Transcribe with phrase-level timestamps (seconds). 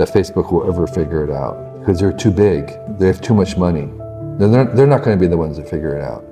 [0.00, 2.72] that Facebook will ever figure it out because they're too big.
[2.98, 3.90] They have too much money.
[4.38, 6.24] They're, they're not going to be the ones that figure it out.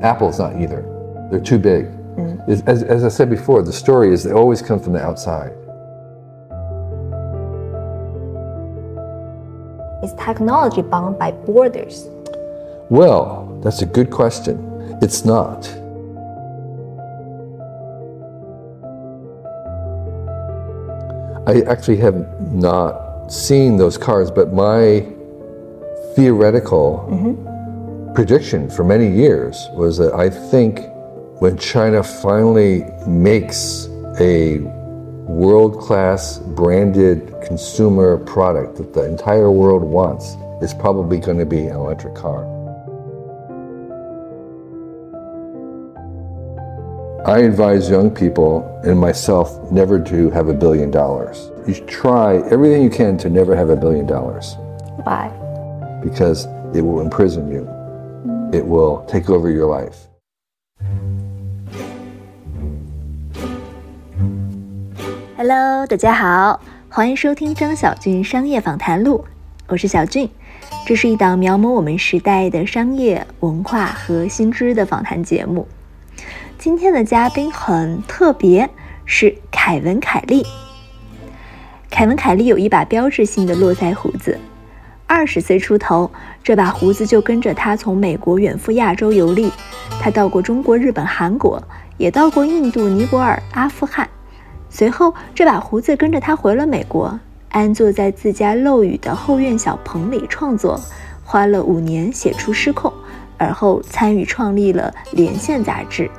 [0.00, 0.82] Apple's not either.
[1.28, 1.86] They're too big.
[2.16, 2.68] Mm.
[2.68, 5.50] As, as I said before, the story is they always come from the outside.
[10.04, 12.08] Is technology bound by borders?
[12.90, 14.56] Well, that's a good question.
[15.02, 15.66] It's not.
[21.48, 22.14] I actually have
[22.52, 25.06] not seen those cars, but my
[26.14, 28.14] theoretical mm-hmm.
[28.14, 30.80] prediction for many years was that I think
[31.40, 33.88] when China finally makes
[34.20, 34.58] a
[35.28, 41.66] world class branded consumer product that the entire world wants, it's probably going to be
[41.66, 42.46] an electric car.
[47.26, 51.50] I advise young people and myself never to have a billion dollars.
[51.66, 54.56] You should try everything you can to never have a billion dollars
[55.02, 55.32] Why?
[56.00, 57.66] because it will imprison you.
[58.52, 59.96] It will take over your life.
[65.36, 69.24] Hello，大家好，欢迎收听张小俊商业访谈录，
[69.66, 70.30] 我是小俊。
[70.86, 75.66] 这是一档描摹我们时代的商业文化和新知的访谈节目。
[76.58, 78.70] 今天的嘉宾很特别，
[79.04, 80.46] 是凯文·凯利。
[81.96, 84.38] 凯文·凯利有一把标志性的络腮胡子，
[85.06, 86.10] 二十岁出头，
[86.44, 89.50] 这把胡子就跟着他从美国远赴亚洲游历。
[89.98, 91.58] 他到过中国、日本、韩国，
[91.96, 94.06] 也到过印度、尼泊尔、阿富汗。
[94.68, 100.78] 随后，这把胡子跟着他回了美国，安坐在自家漏雨的后院小棚里创作，
[101.24, 102.90] 花了五年写出《失控》，
[103.38, 106.10] 而后参与创立了《连线》杂志。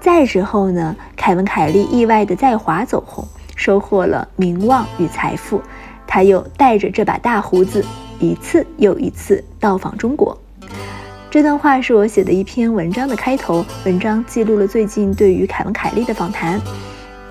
[0.00, 3.26] 再之后呢，凯文·凯利意外的在华走红，
[3.58, 5.60] 收获了名望与财富。
[6.06, 7.84] 他又带着这把大胡子，
[8.18, 10.40] 一次又一次到访中国。
[11.30, 16.58] 这段话是我写的一篇文章的开头，文章记录了最近对于凯文·凯利的访谈。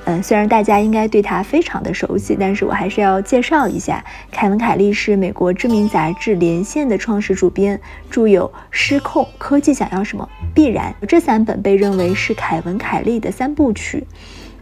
[0.06, 4.02] 嗯，虽然大家应该对他非常的熟悉，但是我还是要介绍一下，
[4.32, 7.78] 凯文·凯利是美国知名杂志《连线》的创始主编，
[8.10, 14.06] 著有《失控》《科技想要什么》《必然》这三本被认为是凯文·凯利的三部曲。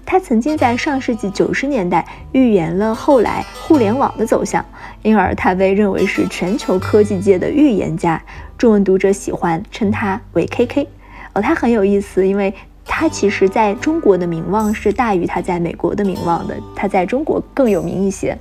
[0.05, 4.63] 他曾经在上世纪九十年代预言了后来互联网的走向，
[5.01, 8.21] 因而他被认为是全球科技界的预言家。
[8.57, 10.87] 中文读者喜欢称他为 KK。
[11.33, 12.53] 哦，他很有意思，因为。
[12.87, 18.37] 他其实在中国的名望是大于他在美国的名望的，他在中国更有名一些。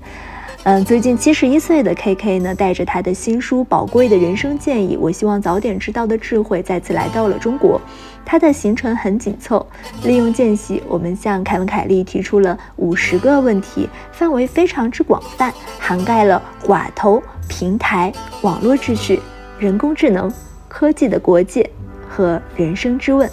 [0.67, 7.79] 嗯，最近七十一岁的 KK 呢，带着他的新书《宝贵的人生建议》，我希望早点知道的智慧，再次来到了中国。
[8.25, 9.67] 他的行程很紧凑，
[10.05, 18.11] 利用间隙，我们向凯文·凯利提出了五十个问题，范围非常之广泛，涵盖了寡头、平台、
[18.41, 19.21] 网络秩序、
[19.59, 20.33] 人工智能、
[20.67, 21.69] 科技的国界
[22.09, 23.31] 和人生之问。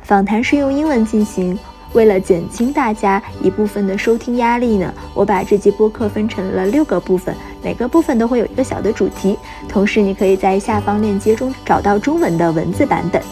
[0.00, 1.58] 访谈是用英文进行，
[1.92, 9.38] 为了减轻大家一部分的收听压力呢，我把这期播客分成了六个部分，每个部分都会有一个小的主题。
[9.68, 13.22] 同时，你可以在下方链接中找到中文的文字版本。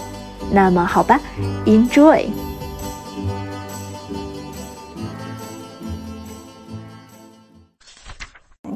[0.50, 1.20] 那么，好吧
[1.66, 2.26] ，Enjoy。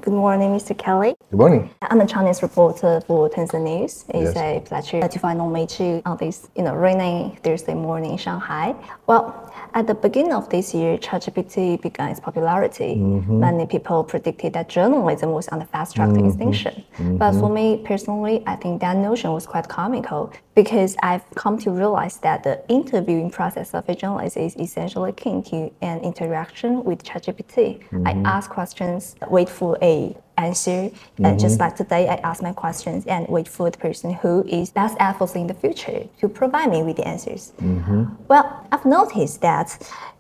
[0.08, 0.74] Good morning, Mr.
[0.74, 1.14] Kelly.
[1.30, 1.68] Good morning.
[1.82, 4.06] I'm a Chinese reporter for Tencent News.
[4.08, 4.36] It's Yes.
[4.36, 8.74] a pleasure to finally meet you on this, you know, rainy Thursday morning in Shanghai.
[9.06, 9.34] Well,
[9.74, 12.96] at the beginning of this year, ChatGPT began its popularity.
[12.96, 13.40] Mm-hmm.
[13.40, 16.28] Many people predicted that journalism was on the fast track to mm-hmm.
[16.28, 16.74] extinction.
[16.96, 17.18] Mm-hmm.
[17.18, 21.70] But for me personally, I think that notion was quite comical because I've come to
[21.70, 27.04] realize that the interviewing process of a journalist is essentially akin to an interaction with
[27.04, 27.58] ChatGPT.
[28.06, 29.97] I ask questions, wait for a
[30.38, 31.62] answer, and just mm-hmm.
[31.62, 35.20] like today, I ask my questions and wait for the person who is best at
[35.34, 37.52] in the future to provide me with the answers.
[37.60, 38.04] Mm-hmm.
[38.28, 39.68] Well, I've noticed that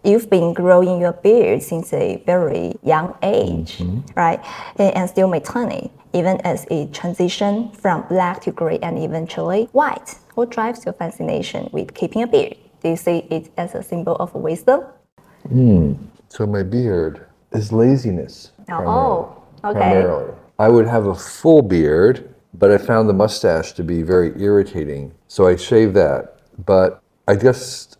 [0.04, 4.00] you've been growing your beard since a very young age, mm-hmm.
[4.16, 4.40] right?
[4.76, 10.16] And and still maintaining, even as it transition from black to gray and eventually white.
[10.34, 12.56] What drives your fascination with keeping a beard?
[12.82, 14.80] Do you see it as a symbol of wisdom?
[15.48, 15.94] Hmm.
[16.28, 18.52] So my beard is laziness.
[18.70, 19.78] Oh, okay.
[19.78, 20.34] primarily.
[20.58, 25.12] I would have a full beard, but I found the mustache to be very irritating.
[25.28, 26.38] So I shaved that.
[26.66, 27.98] But I just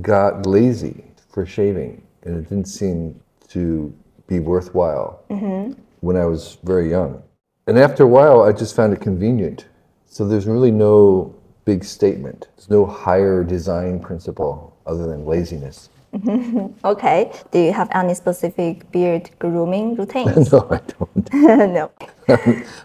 [0.00, 3.94] got lazy for shaving, and it didn't seem to
[4.26, 5.78] be worthwhile mm-hmm.
[6.00, 7.22] when I was very young.
[7.66, 9.66] And after a while, I just found it convenient.
[10.06, 11.34] So there's really no
[11.64, 12.48] big statement.
[12.56, 15.89] There's no higher design principle other than laziness.
[16.84, 17.30] Okay.
[17.52, 20.52] Do you have any specific beard grooming routines?
[20.52, 21.32] no, I don't.
[21.72, 21.90] no.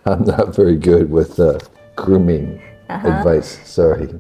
[0.06, 1.60] I'm not very good with uh,
[1.96, 3.60] grooming advice.
[3.68, 4.20] Sorry.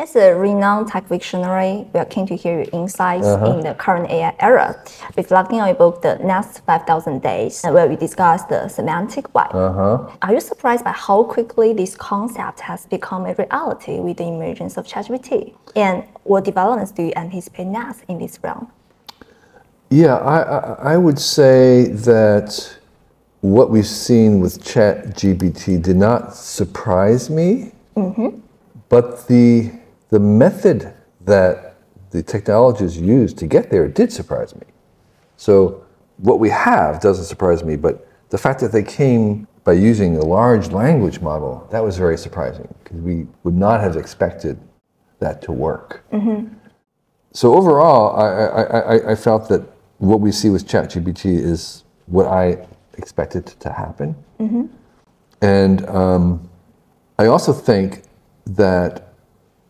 [0.00, 3.52] As a renowned tech visionary, we are keen to hear your insights uh-huh.
[3.52, 4.82] in the current AI era,
[5.14, 9.54] reflecting on your book, The Next 5,000 Days, uh, where we discuss the semantic web.
[9.54, 10.10] Uh-huh.
[10.22, 14.78] Are you surprised by how quickly this concept has become a reality with the emergence
[14.78, 15.52] of ChatGPT?
[15.76, 18.72] And what developments do you anticipate next in this realm?
[19.90, 22.78] Yeah, I, I, I would say that
[23.42, 28.38] what we've seen with ChatGPT did not surprise me, mm-hmm.
[28.88, 29.78] but the
[30.10, 30.92] the method
[31.22, 31.76] that
[32.10, 34.62] the technologies used to get there did surprise me.
[35.36, 35.84] So
[36.18, 40.24] what we have doesn't surprise me, but the fact that they came by using a
[40.24, 44.58] large language model that was very surprising because we would not have expected
[45.20, 46.04] that to work.
[47.32, 48.62] So overall, I, I,
[48.96, 49.62] I, I felt that
[49.98, 54.16] what we see with ChatGPT is what I expected to happen.
[55.42, 56.48] And um,
[57.18, 58.02] I also think
[58.46, 59.09] that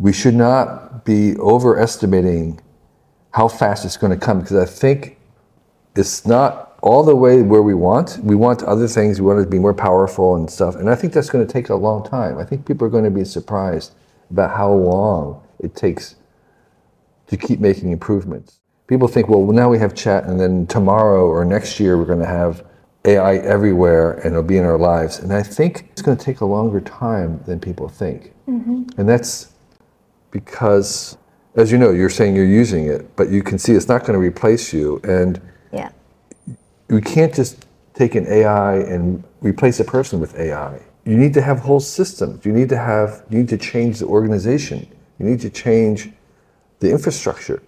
[0.01, 2.59] we should not be overestimating
[3.33, 5.19] how fast it's going to come because I think
[5.95, 8.19] it's not all the way where we want.
[8.23, 9.21] We want other things.
[9.21, 10.75] We want it to be more powerful and stuff.
[10.75, 12.39] And I think that's going to take a long time.
[12.39, 13.95] I think people are going to be surprised
[14.31, 16.17] about how long it takes
[17.27, 18.61] to keep making improvements.
[18.87, 22.19] People think, well, now we have chat, and then tomorrow or next year we're going
[22.19, 22.65] to have
[23.05, 25.19] AI everywhere and it'll be in our lives.
[25.19, 28.35] And I think it's going to take a longer time than people think.
[28.49, 28.99] Mm-hmm.
[28.99, 29.50] And that's
[30.31, 31.17] because,
[31.57, 34.13] as you know, you're saying you're using it, but you can see it's not going
[34.13, 35.01] to replace you.
[35.05, 35.41] And
[35.73, 35.91] Yeah.
[36.89, 40.81] we can't just take an AI and replace a person with AI.
[41.05, 42.45] You need to have whole systems.
[42.45, 44.87] You need to have you need to change the organization.
[45.19, 46.11] You need to change
[46.81, 47.63] the infrastructure.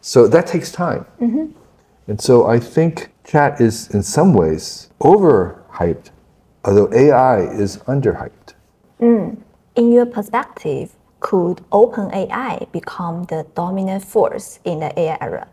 [0.00, 1.04] So that takes time.
[1.20, 1.46] Mm-hmm.
[2.08, 6.10] And so I think chat is in some ways overhyped,
[6.64, 8.54] although AI is underhyped.
[9.00, 9.38] Mm.
[9.76, 15.48] In your perspective, could OpenAI become the dominant force in the AI era?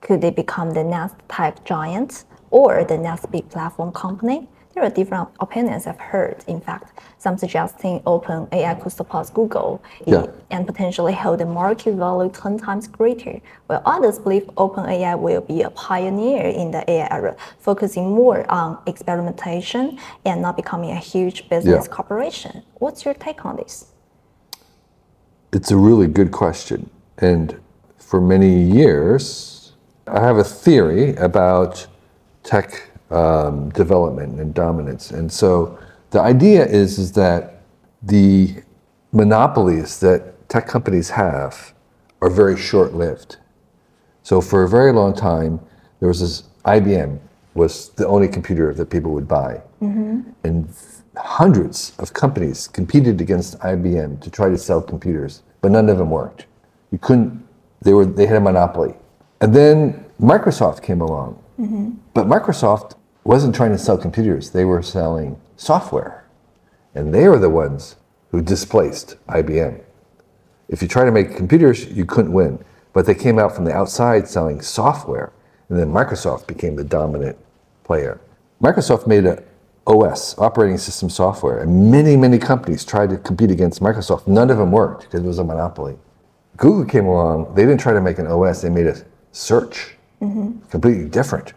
[0.00, 4.48] Could they become the next tech giant or the next big platform company?
[4.72, 6.44] There are different opinions I've heard.
[6.46, 10.26] In fact, some suggesting OpenAI could surpass Google Yeah.
[10.50, 15.62] and potentially hold a market value 10 times greater, while others believe OpenAI will be
[15.62, 21.48] a pioneer in the AI era, focusing more on experimentation and not becoming a huge
[21.48, 21.94] business Yeah.
[21.96, 22.62] corporation.
[22.78, 23.86] What's your take on this?
[25.52, 26.88] It's a really good question.
[27.18, 27.58] And
[27.98, 29.72] for many years,
[30.06, 31.86] I have a theory about
[32.42, 35.10] tech um, development and dominance.
[35.10, 35.78] And so
[36.10, 37.62] the idea is, is that
[38.02, 38.62] the
[39.12, 41.74] monopolies that tech companies have
[42.20, 43.36] are very short lived.
[44.22, 45.60] So for a very long time,
[45.98, 47.18] there was this IBM
[47.54, 49.60] was the only computer that people would buy,
[50.44, 50.68] and
[51.16, 56.10] hundreds of companies competed against IBM to try to sell computers, but none of them
[56.10, 56.46] worked.
[56.90, 57.46] You couldn't.
[57.82, 58.94] They were they had a monopoly,
[59.40, 61.92] and then Microsoft came along, mm-hmm.
[62.14, 66.24] but Microsoft wasn't trying to sell computers; they were selling software,
[66.94, 67.96] and they were the ones
[68.30, 69.82] who displaced IBM.
[70.68, 72.64] If you try to make computers, you couldn't win.
[72.92, 75.32] But they came out from the outside selling software,
[75.68, 77.38] and then Microsoft became the dominant
[77.84, 78.20] player.
[78.62, 79.42] Microsoft made a
[79.86, 84.26] OS, operating system software, and many, many companies tried to compete against Microsoft.
[84.26, 85.96] None of them worked because it was a monopoly.
[86.56, 88.96] Google came along, they didn't try to make an OS, they made a
[89.32, 90.60] search, mm-hmm.
[90.68, 91.54] completely different.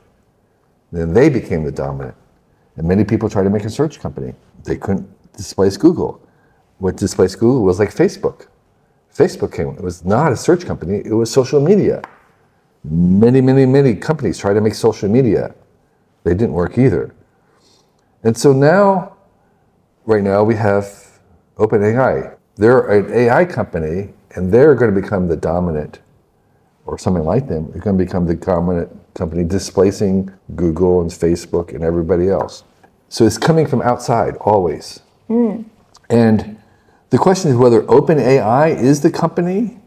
[0.92, 2.16] Then they became the dominant.
[2.78, 4.34] And many people tried to make a search company.
[4.64, 6.22] They couldn't displace Google.
[6.78, 8.48] What displaced Google was like Facebook.
[9.14, 9.70] Facebook came.
[9.70, 11.02] It was not a search company.
[11.06, 12.02] It was social media.
[12.84, 15.54] Many, many, many companies tried to make social media.
[16.24, 17.14] They didn't work either.
[18.24, 19.18] And so now,
[20.06, 21.20] right now, we have
[21.58, 22.36] OpenAI.
[22.56, 26.00] They're an AI company, and they're going to become the dominant,
[26.86, 27.72] or something like them.
[27.72, 32.64] They're going to become the dominant company, displacing Google and Facebook and everybody else.
[33.10, 35.02] So it's coming from outside always.
[36.10, 36.58] And
[37.10, 39.80] the question is whether OpenAI is the company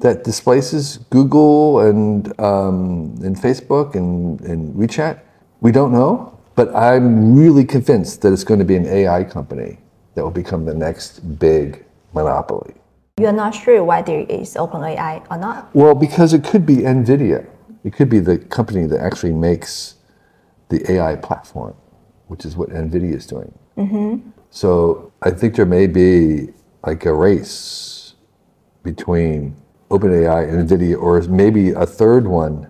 [0.00, 5.20] that displaces Google and, um, and Facebook and, and WeChat.
[5.60, 9.78] We don't know, but I'm really convinced that it's going to be an AI company
[10.14, 12.74] that will become the next big monopoly.
[13.18, 15.74] You are not sure whether it is OpenAI or not.
[15.74, 17.46] Well, because it could be NVIDIA.
[17.84, 19.96] It could be the company that actually makes
[20.68, 21.74] the AI platform.
[22.28, 23.52] which is what NVIDIA is doing.
[23.76, 24.30] Mm-hmm.
[24.50, 26.48] So I think there may be
[26.84, 28.14] like a race
[28.82, 29.56] between
[29.90, 32.68] OpenAI and NVIDIA, or maybe a third one,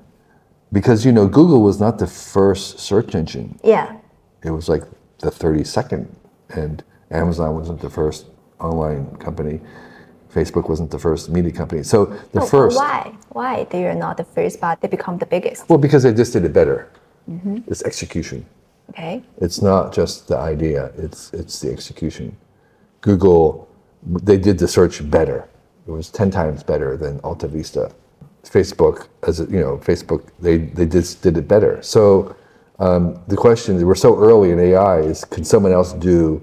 [0.74, 3.58] because you know Google was not the first search engine.
[3.62, 3.96] Yeah.
[4.42, 4.82] It was like
[5.20, 6.06] the 32nd,
[6.50, 8.26] and Amazon wasn't the first
[8.60, 9.60] online company.
[10.34, 11.84] Facebook wasn't the first media company.
[11.84, 12.76] So the Oh, first.
[12.76, 13.14] Why?
[13.30, 15.68] Why they are not the first, but they become the biggest?
[15.68, 16.90] Well, because they just did it better.
[17.30, 17.58] Mm-hmm.
[17.68, 18.44] It's execution.
[18.90, 19.22] Okay.
[19.40, 20.90] It's not just the idea.
[20.98, 22.36] It's it's the execution.
[23.00, 23.68] Google,
[24.28, 25.48] they did the search better.
[25.86, 27.92] It was ten times better than AltaVista.
[28.50, 31.82] Facebook, as you know, Facebook, they they just did it better.
[31.82, 32.34] So
[32.78, 36.40] um, the question we're so early in AI is, can someone else do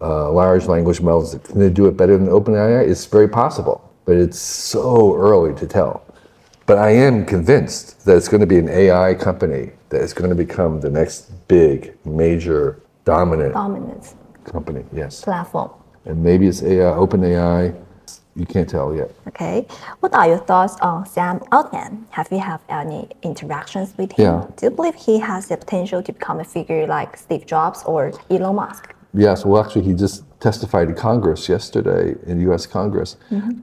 [0.00, 1.36] uh, large language models?
[1.44, 2.86] Can they do it better than OpenAI?
[2.88, 6.04] It's very possible, but it's so early to tell.
[6.66, 10.30] But I am convinced that it's going to be an AI company that is going
[10.30, 14.14] to become the next big, major, dominant Dominance
[14.44, 14.84] company.
[14.92, 15.70] Yes, platform.
[16.06, 17.74] and maybe it's AI, OpenAI.
[18.36, 19.10] You can't tell yet.
[19.28, 19.66] Okay.
[20.00, 22.06] What are your thoughts on Sam Altman?
[22.10, 24.24] Have you have any interactions with him?
[24.24, 24.46] Yeah.
[24.56, 28.12] Do you believe he has the potential to become a figure like Steve Jobs or
[28.30, 28.92] Elon Musk?
[29.12, 32.66] Yes, well, actually, he just testified to Congress yesterday in U.S.
[32.66, 33.16] Congress.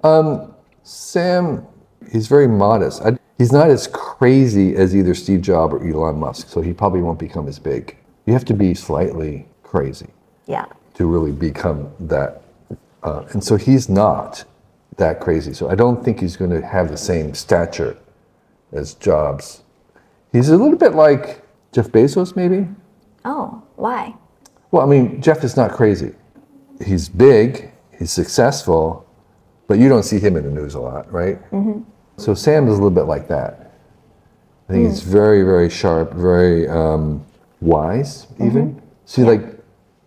[0.04, 1.66] Um, Sam,
[2.10, 3.02] he's very modest.
[3.02, 7.02] I, he's not as crazy as either Steve Jobs or Elon Musk, so he probably
[7.02, 7.98] won't become as big.
[8.26, 10.08] You have to be slightly crazy
[10.46, 10.66] Yeah.
[10.94, 12.44] to really become that.
[13.04, 14.46] Uh, and so he's not
[14.98, 15.54] that crazy.
[15.54, 17.98] So I don't think he's going to have the same stature
[18.72, 19.64] as Jobs.
[20.32, 22.68] He's a little bit like Jeff Bezos, maybe.
[23.26, 24.16] Oh, why?
[24.72, 26.14] Well, I mean, Jeff is not crazy.
[26.84, 29.06] He's big, he's successful,
[29.68, 31.42] but you don't see him in the news a lot, right?
[31.52, 31.82] Mm-hmm.
[32.18, 33.74] So Sam is a little bit like that.
[34.70, 35.12] I think he's hmm.
[35.12, 37.26] very, very sharp, very um,
[37.60, 38.46] wise, mm-hmm.
[38.46, 38.82] even.
[39.06, 39.60] See, like,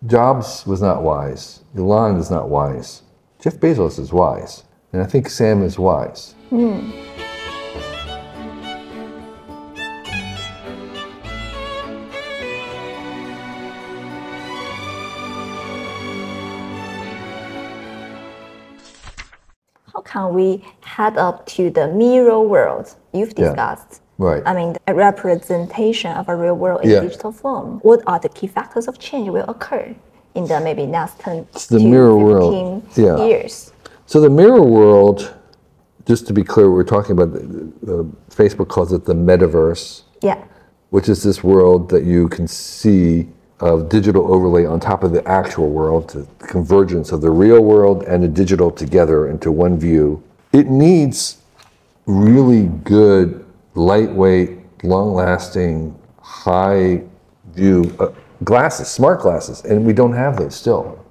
[0.07, 1.61] Jobs was not wise.
[1.77, 3.03] Elon is not wise.
[3.39, 4.63] Jeff Bezos is wise.
[4.95, 6.35] And I think Sam is wise.
[6.51, 6.89] Hmm.
[19.93, 23.47] How can we head up to the mirror world you've Yeah.
[23.49, 24.01] discussed?
[24.17, 24.41] Right.
[24.45, 27.01] I mean, a representation of a real world in Yeah.
[27.01, 27.79] digital form.
[27.83, 29.93] What are the key factors of change will occur
[30.35, 32.81] in the maybe next 10 the to mirror world.
[32.95, 33.17] Yeah.
[33.25, 33.71] years?
[34.05, 35.33] So the mirror world,
[36.05, 40.03] just to be clear, we're talking about, uh, Facebook calls it the metaverse.
[40.21, 40.43] Yeah.
[40.91, 43.27] which is this world that you can see
[43.59, 48.03] of digital overlay on top of the actual world, the convergence of the real world
[48.03, 50.21] and the digital together into one view.
[50.53, 51.37] It needs
[52.05, 57.03] really good, lightweight, long lasting, high
[57.53, 58.09] view uh,
[58.43, 61.04] glasses, smart glasses, and we don't have those still.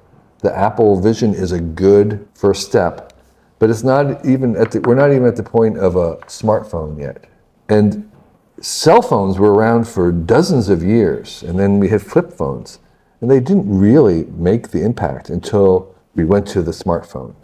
[0.44, 3.14] The Apple Vision is a good first step,
[3.58, 7.00] but it's not even at the, we're not even at the point of a smartphone
[7.00, 7.24] yet.
[7.70, 8.12] And
[8.60, 12.78] cell phones were around for dozens of years, and then we had flip phones,
[13.22, 17.34] and they didn't really make the impact until we went to the smartphone.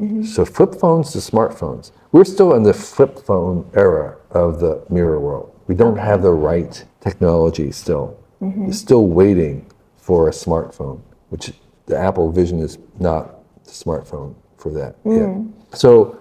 [0.00, 0.22] Mm-hmm.
[0.22, 1.90] So flip phones to smartphones.
[2.12, 5.52] We're still in the flip phone era of the mirror world.
[5.66, 8.16] We don't have the right technology still.
[8.40, 8.66] Mm-hmm.
[8.66, 11.00] We're still waiting for a smartphone,
[11.30, 11.52] which
[11.86, 15.52] the Apple Vision is not the smartphone for that mm.
[15.70, 15.78] yet.
[15.78, 16.18] So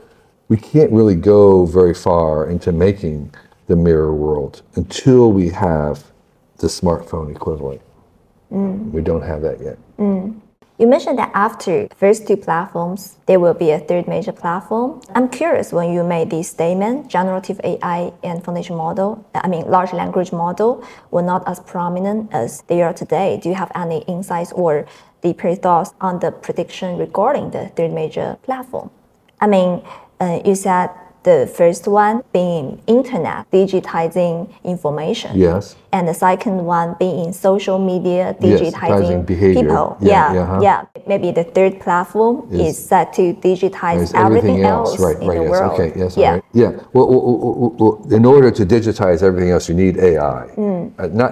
[0.47, 3.33] we can't really go very far into making
[3.67, 6.11] the mirror world until we have
[6.57, 7.81] the smartphone equivalent.
[8.51, 8.91] Mm.
[8.91, 9.77] We don't have that yet.
[9.97, 10.39] Mm.
[10.77, 14.99] You mentioned that after first two platforms, there will be a third major platform.
[15.15, 19.93] I'm curious when you made this statement, generative AI and foundation model, I mean large
[19.93, 23.39] language model, were not as prominent as they are today.
[23.41, 24.85] Do you have any insights or
[25.25, 28.89] deeper thoughts on the prediction regarding the third major platform?
[29.41, 29.81] I mean,
[30.21, 30.89] uh, you said
[31.23, 35.75] the first one being internet, digitizing information Yes.
[35.91, 39.61] and the second one being social media Yes, digitizing behavior.
[39.63, 39.97] people.
[39.99, 40.79] Yeah, Yeah, yeah, yeah.
[41.11, 45.17] Maybe the third platform Is- is, set to digitize There's everything, else, right?
[45.19, 45.37] in right.
[45.39, 45.51] the yes.
[45.51, 45.71] world.
[45.73, 45.89] Okay.
[46.01, 46.11] Yes.
[46.15, 46.31] yeah.
[46.33, 46.43] right.
[46.53, 46.71] Yeah.
[46.93, 47.21] Well, well,
[47.61, 50.43] well, well, in order to digitize everything else, you need AI.
[50.99, 51.31] Uh, not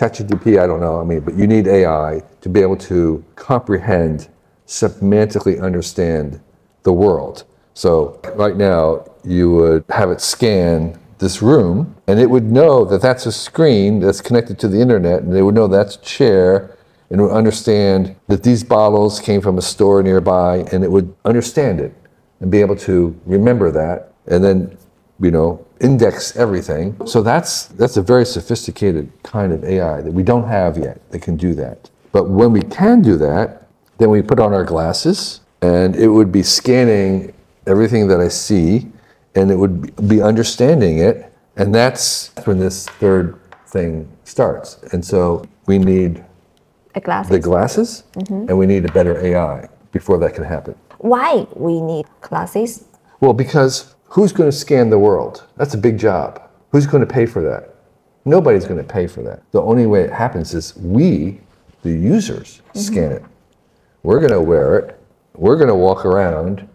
[0.00, 0.58] ChatGPT.
[0.58, 0.98] I don't know.
[0.98, 4.28] I mean, but you need AI to be able to comprehend,
[4.66, 6.40] semantically understand
[6.84, 7.44] the world.
[7.74, 13.02] So right now, you would have it scan this room, and it would know that
[13.02, 16.74] that's a screen that's connected to the internet, and they would know that's a chair,
[17.10, 21.78] and would understand that these bottles came from a store nearby, and it would understand
[21.78, 21.92] it
[22.40, 24.14] and be able to remember that.
[24.26, 24.78] And then,
[25.20, 26.96] you know, index everything.
[27.06, 31.22] So that's that's a very sophisticated kind of AI that we don't have yet that
[31.22, 31.90] can do that.
[32.12, 33.66] But when we can do that,
[33.98, 37.32] then we put on our glasses and it would be scanning
[37.66, 38.88] everything that I see
[39.34, 44.82] and it would be understanding it and that's when this third thing starts.
[44.92, 46.24] And so we need
[46.94, 47.30] A glasses.
[47.30, 48.48] the glasses mm-hmm.
[48.48, 50.74] and we need a better AI before that can happen.
[50.98, 52.84] Why we need glasses?
[53.20, 55.46] Well, because who's going to scan the world?
[55.56, 56.42] That's a big job.
[56.72, 57.74] Who's going to pay for that?
[58.24, 59.42] Nobody's going to pay for that.
[59.52, 61.40] The only way it happens is we,
[61.82, 62.78] the users, mm-hmm.
[62.78, 63.24] scan it.
[64.02, 65.00] We're going to wear it.
[65.34, 66.68] We're going to walk around,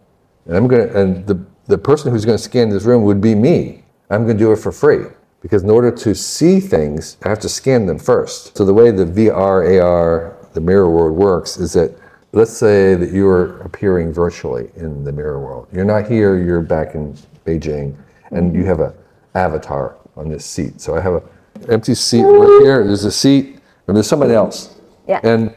[0.46, 3.22] and I'm going to, and the, the person who's going to scan this room would
[3.22, 3.84] be me.
[4.10, 5.06] I'm going to do it for free
[5.42, 8.58] because in order to see things, I have to scan them first.
[8.58, 11.96] So the way the VR, AR, the mirror world works is that
[12.36, 15.68] let's say that you are appearing virtually in the mirror world.
[15.72, 17.96] You're not here, you're back in Beijing,
[18.32, 18.94] and you have an
[19.34, 20.82] avatar on this seat.
[20.82, 21.24] So I have an
[21.70, 22.84] empty seat right here.
[22.84, 24.76] There's a seat, and there's somebody else.
[25.08, 25.22] Yeah.
[25.24, 25.56] And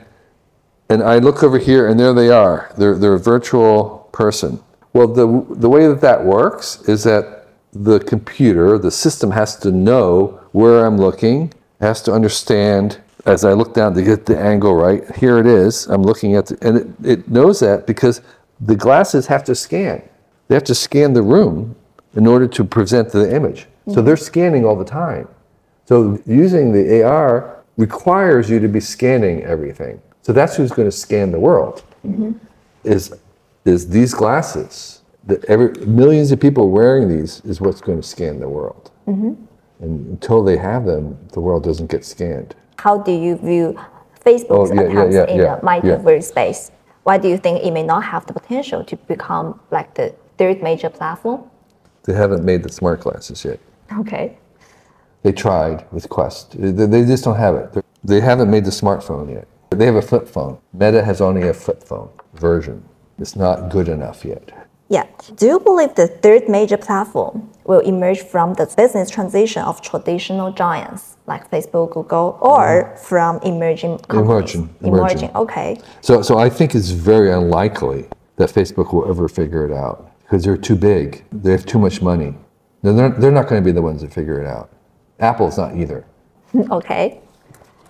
[0.90, 2.73] and I look over here, and there they are.
[2.78, 4.62] They're they're a virtual person.
[4.92, 9.73] Well, the the way that that works is that the computer, the system, has to
[9.73, 14.75] know where I'm looking, has to understand as I look down to get the angle
[14.75, 15.04] right.
[15.16, 15.87] Here it is.
[15.87, 18.23] I'm looking at, the, and it, it knows that because
[18.61, 20.02] the glasses have to scan.
[20.49, 21.76] They have to scan the room
[22.14, 23.66] in order to present the image.
[23.87, 24.04] So mm-hmm.
[24.06, 25.28] they're scanning all the time.
[25.85, 30.02] So using the AR requires you to be scanning everything.
[30.23, 31.85] So that's who's going to scan the world.
[32.06, 32.32] Mm-hmm.
[32.85, 33.14] Is
[33.64, 34.99] is these glasses?
[35.28, 38.90] that every millions of people wearing these is what's going to scan the world.
[39.06, 39.35] Mm-hmm.
[39.80, 42.56] And until they have them, the world doesn't get scanned.
[42.78, 43.78] How do you view
[44.25, 46.70] Facebook's Oh, yeah, attempts yeah, in yeah, the metaverse space?
[47.02, 50.62] Why do you think it may not have the potential to become like the third
[50.62, 51.42] major platform?
[52.04, 53.58] They haven't made the smart glasses yet.
[53.99, 54.38] Okay.
[55.23, 56.56] They tried with Quest.
[56.61, 57.85] They, they just don't have it.
[58.04, 59.49] They haven't made the smartphone yet.
[59.70, 60.58] They have a flip phone.
[60.73, 62.85] Meta has only a flip phone version.
[63.18, 64.67] It's not good enough yet.
[64.88, 65.07] Yeah.
[65.37, 70.51] Do you believe the third major platform will emerge from the business transition of traditional
[70.51, 73.05] giants like Facebook, Google, or mm-hmm.
[73.05, 74.55] from emerging companies?
[74.55, 75.31] Emerging, emerging.
[75.35, 75.81] Okay.
[76.01, 80.44] So, so I think it's very unlikely that Facebook will ever figure it out because
[80.44, 81.24] they're too big.
[81.33, 82.35] They have too much money.
[82.83, 84.70] They're not, they're not going to be the ones that figure it out.
[85.20, 86.05] Apple's not either.
[86.70, 87.20] Okay.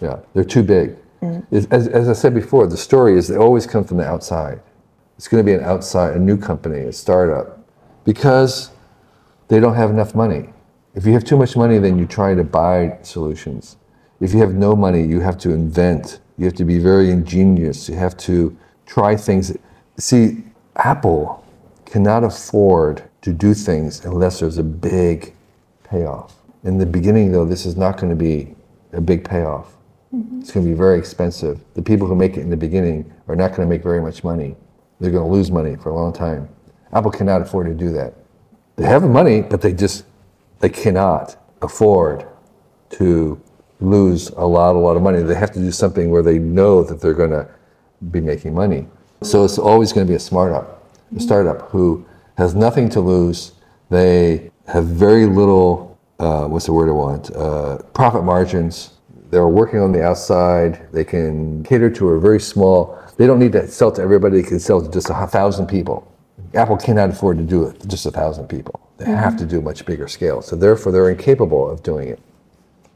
[0.00, 0.96] Yeah, they're too big.
[1.22, 1.44] Mm.
[1.52, 4.60] As, as, as I said before, the story is they always come from the outside.
[5.18, 7.58] It's going to be an outside, a new company, a startup,
[8.04, 8.70] because
[9.48, 10.48] they don't have enough money.
[10.94, 13.76] If you have too much money, then you try to buy solutions.
[14.20, 16.20] If you have no money, you have to invent.
[16.38, 17.88] You have to be very ingenious.
[17.88, 19.56] You have to try things.
[19.96, 20.44] See,
[20.76, 21.44] Apple
[21.84, 25.34] cannot afford to do things unless there's a big
[25.82, 26.36] payoff.
[26.62, 28.54] In the beginning, though, this is not going to be
[28.92, 29.76] a big payoff.
[30.14, 30.40] Mm-hmm.
[30.40, 31.60] It's going to be very expensive.
[31.74, 34.22] The people who make it in the beginning are not going to make very much
[34.22, 34.56] money.
[35.00, 36.48] They're going to lose money for a long time.
[36.92, 38.14] Apple cannot afford to do that.
[38.76, 40.04] They have the money, but they just
[40.60, 42.26] they cannot afford
[42.90, 43.40] to
[43.80, 45.22] lose a lot, a lot of money.
[45.22, 47.48] They have to do something where they know that they're going to
[48.10, 48.86] be making money.
[49.22, 50.84] So it's always going to be a startup,
[51.16, 52.06] a startup who
[52.36, 53.52] has nothing to lose.
[53.90, 58.94] They have very little, uh, what's the word I want, uh, profit margins.
[59.30, 60.90] They're working on the outside.
[60.92, 64.40] They can cater to a very small, they don't need to sell to everybody.
[64.40, 66.10] They can sell to just a thousand people.
[66.54, 68.80] Apple cannot afford to do it to just a thousand people.
[68.96, 70.40] They have to do much bigger scale.
[70.40, 72.20] So therefore, they're incapable of doing it.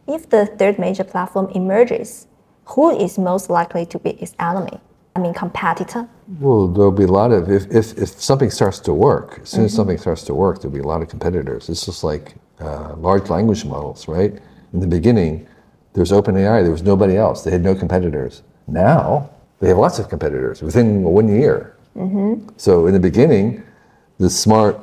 [0.07, 2.29] If the third major platform emerges,
[2.67, 4.81] who is most likely to be its enemy?
[5.15, 6.09] I mean, competitor?
[6.41, 9.41] Well, there'll be a lot of if, if, if something starts to work.
[9.43, 11.69] As soon as something starts to work, there'll be a lot of competitors.
[11.69, 14.33] It's just like uh, large language models, right?
[14.73, 15.47] In the beginning,
[15.93, 16.63] there's OpenAI.
[16.63, 17.43] There was nobody else.
[17.43, 18.43] They had no competitors.
[18.69, 19.29] Now
[19.63, 21.77] they have lots of competitors within one year.
[22.57, 23.63] So in the beginning,
[24.19, 24.77] the smart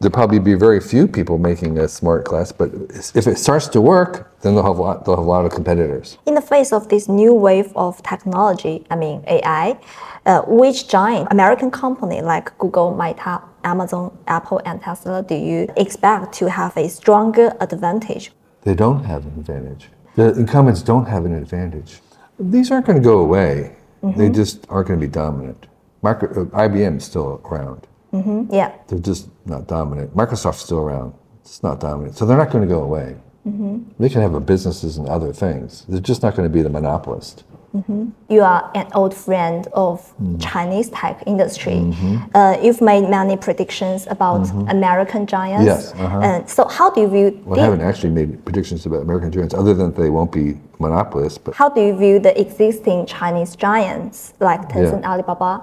[0.00, 2.52] there'll probably be very few people making a smart glass.
[2.52, 2.70] But
[3.14, 5.52] if it starts to work, then they'll have a lot, they'll have a lot of
[5.52, 6.18] competitors.
[6.26, 9.78] In the face of this new wave of technology, I mean AI,
[10.26, 16.32] uh, which giant American company like Google, Meta, Amazon, Apple, and Tesla do you expect
[16.34, 18.30] to have a stronger advantage?
[18.62, 19.88] They don't have an advantage.
[20.14, 22.00] The incumbents don't have an advantage.
[22.38, 23.77] These aren't going to go away.
[24.02, 24.34] They mm-hmm.
[24.34, 25.66] just aren't going to be dominant.
[26.02, 27.86] Micro, uh, IBM is still around.
[28.12, 28.72] Mm-hmm, yeah.
[28.86, 30.16] They're just not dominant.
[30.16, 31.14] Microsoft's still around.
[31.40, 32.16] It's not dominant.
[32.16, 33.16] So they're not going to go away.
[33.46, 33.90] Mm-hmm.
[33.98, 35.84] They can have a businesses and other things.
[35.88, 37.44] They're just not going to be the monopolist.
[37.74, 38.08] Mm-hmm.
[38.32, 40.38] You are an old friend of mm-hmm.
[40.38, 41.74] Chinese tech industry.
[41.74, 42.16] Mm-hmm.
[42.34, 45.66] Uh, you've made many predictions about American giants.
[45.66, 46.20] Yes, uh-huh.
[46.20, 49.54] And so, how do you view Well, I haven't actually made predictions about American giants,
[49.54, 51.38] other than they won't be monopolists.
[51.38, 55.62] But how do you view the existing Chinese giants like Tencent, Alibaba?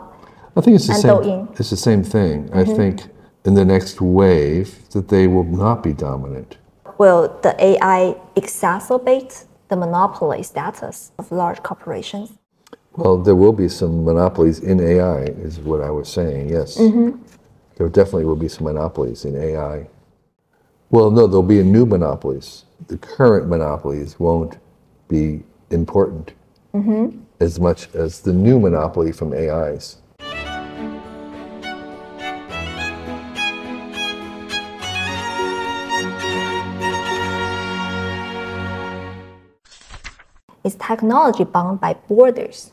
[0.55, 1.11] I think it's the And same.
[1.11, 1.59] Douyin.
[1.59, 2.49] It's the same thing.
[2.53, 3.03] I think
[3.45, 6.57] in the next wave that they will not be dominant.
[6.97, 12.33] Will the AI exacerbate the monopoly status of large corporations?
[12.93, 16.49] Well, there will be some monopolies in AI, is what I was saying.
[16.49, 17.21] Yes, mm-hmm.
[17.75, 19.87] there definitely will be some monopolies in AI.
[20.89, 22.63] Well, no, there'll be a new monopolies.
[22.87, 24.57] The current monopolies won't
[25.09, 26.33] be important
[26.73, 27.19] mm-hmm.
[27.39, 29.97] as much as the new monopoly from AIs.
[40.65, 42.71] Is technology bound by borders?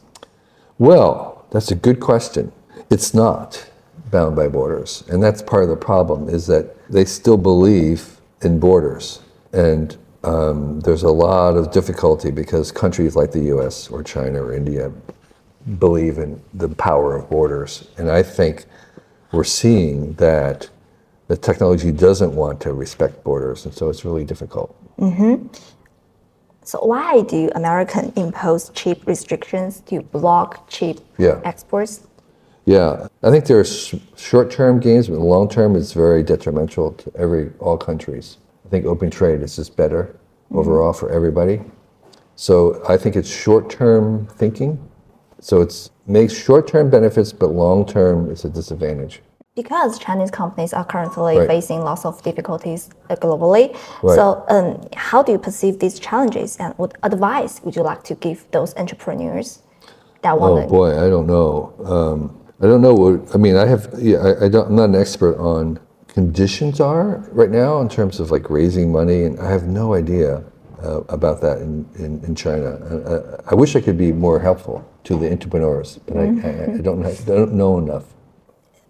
[0.79, 2.51] Well, that's a good question.
[2.89, 3.71] It's not
[4.11, 5.05] bound by borders.
[5.09, 9.21] And that's part of the problem is that they still believe in borders.
[9.53, 14.55] And um, there's a lot of difficulty because countries like the US or China or
[14.55, 14.91] India
[15.79, 17.89] believe in the power of borders.
[17.99, 18.65] And I think
[19.33, 20.71] we're seeing that
[21.29, 23.67] the technology doesn't want to respect borders.
[23.67, 24.75] And so it's really difficult.
[26.65, 31.41] So why do Americans impose chip restrictions to block chip Yeah.
[31.45, 32.07] exports?
[32.65, 37.13] Yeah, I think there are sh- short-term gains, but long term, it's very detrimental to
[37.17, 38.39] every all countries.
[38.65, 40.15] I think open trade is just better
[40.47, 40.59] mm-hmm.
[40.59, 41.61] overall for everybody.
[42.37, 44.79] So I think it's short-term thinking.
[45.41, 49.21] So it makes short-term benefits, but long-term it's a disadvantage.
[49.55, 51.47] Because Chinese companies are currently Right.
[51.47, 53.77] facing lots of difficulties uh, globally.
[54.03, 54.15] Right.
[54.17, 58.15] So, um, how do you perceive these challenges, and what advice would you like to
[58.15, 59.61] give those entrepreneurs
[60.23, 60.67] that want Oh to?
[60.69, 61.75] boy, I don't know.
[61.85, 63.57] Um, I don't know what I mean.
[63.57, 64.69] I have, yeah, I, I don't.
[64.69, 69.25] I'm not an expert on conditions are right now in terms of like raising money,
[69.25, 70.43] and I have no idea
[70.83, 72.71] uh, about that in in, in China.
[72.91, 76.75] I, I, I wish I could be more helpful to the entrepreneurs, but I, I,
[76.79, 78.05] I don't I don't know enough.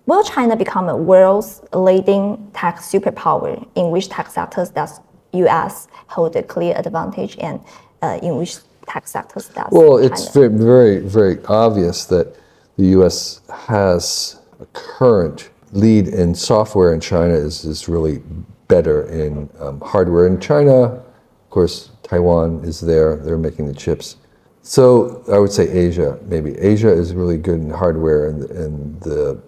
[0.06, 5.00] Will China become a world's leading tech superpower in which tech sectors does
[5.32, 5.86] U.S.
[6.08, 7.60] hold a clear advantage, and
[8.02, 12.36] uh, in which tech sectors does Well, it's very, very, very obvious that
[12.76, 13.40] the U.S.
[13.50, 18.22] has a current lead in software, and China is, is really
[18.66, 20.26] better in um, hardware.
[20.26, 24.16] In China, of course, Taiwan is there; they're making the chips.
[24.62, 29.42] So I would say Asia, maybe Asia is really good in hardware, and, and the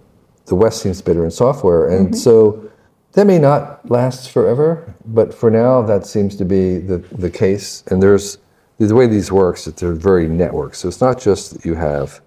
[0.46, 2.16] the West seems better in software, and mm-hmm.
[2.16, 2.70] so
[3.12, 4.94] that may not last forever.
[5.06, 7.82] But for now, that seems to be the the case.
[7.88, 8.38] And there's
[8.78, 10.76] the way these works; that they're very networked.
[10.76, 12.20] So it's not just that you have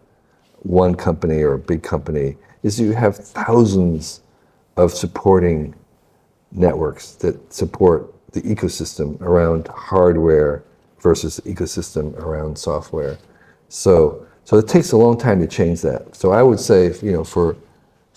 [0.59, 4.21] one company or a big company; is you have thousands
[4.77, 5.75] of supporting
[6.51, 10.63] networks that support the ecosystem around hardware
[10.99, 13.17] versus the ecosystem around software.
[13.69, 16.15] So, so it takes a long time to change that.
[16.15, 17.55] So I would say, you know, for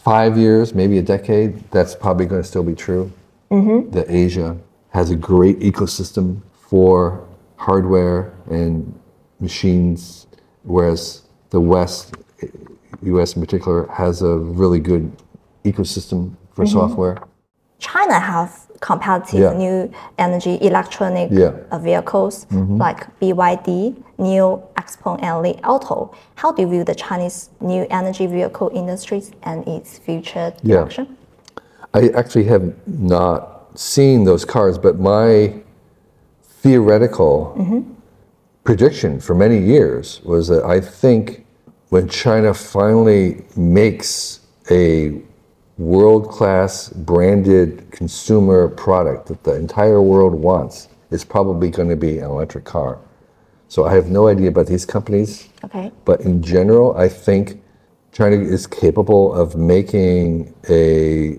[0.02, 3.12] five years, maybe a decade, that's probably going to still be true.
[3.50, 3.90] Mm-hmm.
[3.90, 4.56] That Asia
[4.90, 8.98] has a great ecosystem for hardware and
[9.40, 10.26] machines,
[10.62, 12.14] whereas the West,
[13.02, 13.34] U.S.
[13.34, 15.12] in particular, has a really good
[15.64, 16.72] ecosystem for mm-hmm.
[16.72, 17.18] software.
[17.78, 19.52] China have competitive Yeah.
[19.52, 21.48] new energy electronic Yeah.
[21.50, 21.72] Mm-hmm.
[21.74, 26.12] uh, vehicles like BYD, NIO, Xpeng, and Li Auto.
[26.36, 30.76] How do you view the Chinese new energy vehicle industries and its future Yeah.
[30.76, 31.16] direction?
[31.92, 35.52] I actually have not seen those cars, but my
[36.62, 37.56] theoretical
[38.64, 41.44] prediction for many years was that I think
[41.88, 44.40] when China finally makes
[44.70, 45.20] a
[45.80, 52.18] world class branded consumer product that the entire world wants, is probably going to be
[52.18, 52.98] an electric car.
[53.68, 55.48] So I have no idea about these companies.
[55.64, 55.90] Okay.
[56.04, 57.62] But in general, I think
[58.12, 61.38] China is capable of making a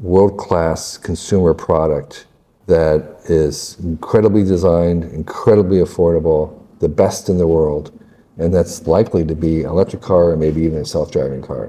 [0.00, 2.26] world class consumer product
[2.66, 7.96] that is incredibly designed, incredibly affordable, the best in the world,
[8.38, 11.68] and that's likely to be an electric car or maybe even a self driving car.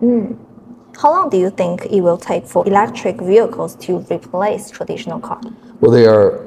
[0.00, 0.34] Hmm.
[1.00, 5.44] How long do you think it will take for electric vehicles to replace traditional cars?
[5.80, 6.46] Well, they are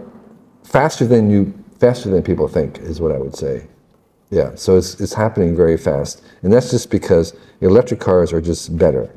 [0.63, 3.67] faster than you faster than people think is what I would say.
[4.29, 8.77] Yeah, so it's it's happening very fast, and that's just because electric cars are just
[8.77, 9.09] better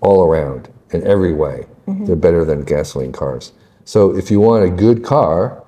[0.00, 1.66] all around in every way.
[1.86, 2.06] Mm-hmm.
[2.06, 3.52] They're better than gasoline cars.
[3.84, 5.64] So if you want a good car,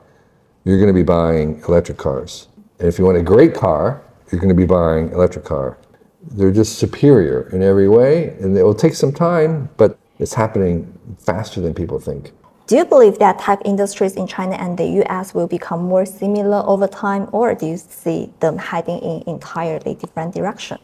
[0.65, 2.49] you're going to be buying electric cars.
[2.79, 5.79] And if you want a great car, you're going to be buying electric car.
[6.23, 10.93] They're just superior in every way, and it will take some time, but it's happening
[11.19, 12.33] faster than people think.
[12.67, 16.63] Do you believe that tech industries in China and the US will become more similar
[16.67, 20.79] over time, or do you see them heading in entirely different direction?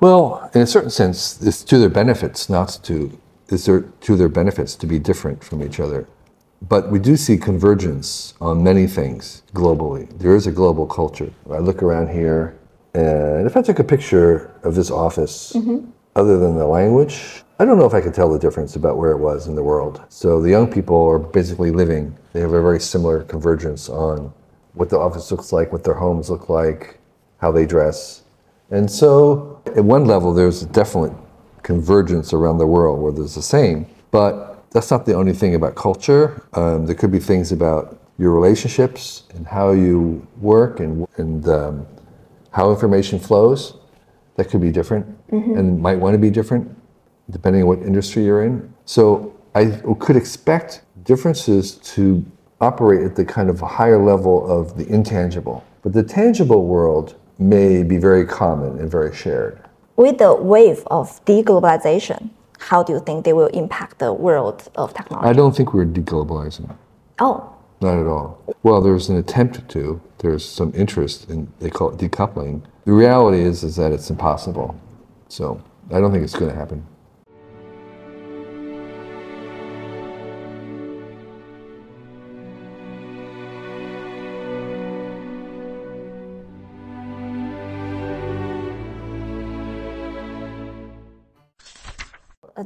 [0.00, 3.18] Well, in a certain sense, it's to their benefits not to
[3.48, 6.08] it's their, to their benefits to be different from each other.
[6.62, 10.08] But we do see convergence on many things globally.
[10.18, 11.30] There is a global culture.
[11.50, 12.56] I look around here,
[12.96, 15.90] and if I took a picture of this office, mm-hmm.
[16.14, 19.10] other than the language, I don't know if I could tell the difference about where
[19.10, 20.02] it was in the world.
[20.08, 24.32] So the young people are basically living, they have a very similar convergence on
[24.72, 26.98] what the office looks like, what their homes look like,
[27.38, 28.22] how they dress.
[28.70, 31.12] And so, at one level, there's a definite
[31.62, 33.86] convergence around the world where there's the same.
[34.10, 36.42] But that's not the only thing about culture.
[36.54, 41.86] Um, there could be things about your relationships and how you work and, and um,
[42.56, 43.74] how information flows
[44.36, 45.58] that could be different mm-hmm.
[45.58, 46.74] and might want to be different
[47.28, 48.72] depending on what industry you're in.
[48.86, 52.24] So I could expect differences to
[52.62, 55.62] operate at the kind of higher level of the intangible.
[55.82, 59.60] But the tangible world may be very common and very shared.
[59.96, 64.94] With the wave of deglobalization, how do you think they will impact the world of
[64.94, 65.28] technology?
[65.28, 66.74] I don't think we're deglobalizing.
[67.18, 67.45] Oh.
[67.80, 68.42] Not at all.
[68.62, 70.00] Well, there's an attempt to.
[70.18, 72.62] There's some interest in they call it decoupling.
[72.84, 74.80] The reality is is that it's impossible.
[75.28, 76.86] So I don't think it's going to happen.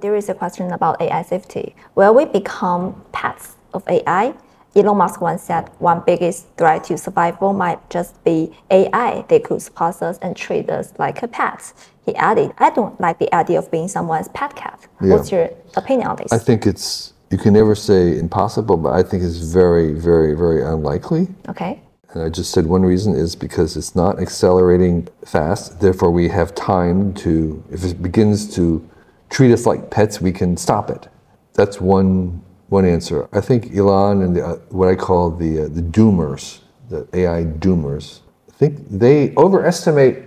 [0.00, 1.74] there is a question about AI safety.
[1.94, 4.34] Will we become pets of AI?
[4.76, 9.24] Elon Musk once said one biggest threat to survival might just be AI.
[9.28, 11.72] They could support us and treat us like a pet.
[12.06, 14.87] He added, I don't like the idea of being someone's pet cat.
[15.02, 15.14] Yeah.
[15.14, 16.33] What's your opinion on this?
[16.33, 20.62] I think it's, you can never say impossible, but I think it's very, very, very
[20.62, 21.28] unlikely.
[21.48, 21.83] Okay.
[22.12, 25.80] And I just said one reason is because it's not accelerating fast.
[25.80, 28.88] Therefore, we have time to, if it begins to
[29.30, 31.09] treat us like pets, we can stop it.
[31.54, 33.28] That's one one answer.
[33.33, 37.44] I think Elon and the, uh, what I call the uh, the doomers, the AI
[37.44, 40.24] doomers, I think they overestimate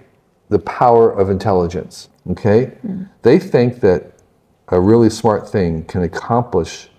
[0.49, 2.09] the power of intelligence.
[2.29, 3.09] Okay, mm.
[3.21, 4.13] they think that
[4.69, 6.89] a really smart thing can accomplish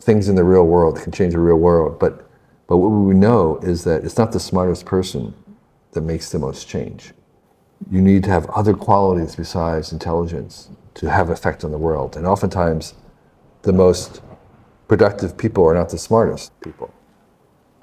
[0.00, 1.98] things in the real world, can change the real world.
[1.98, 2.28] But
[2.68, 5.34] but what we know is that it's not the smartest person
[5.92, 7.12] that makes the most change.
[7.90, 12.16] You need to have other qualities besides intelligence to have effect on the world.
[12.16, 12.94] And oftentimes,
[13.62, 14.20] the most
[14.88, 16.92] productive people are not the smartest people.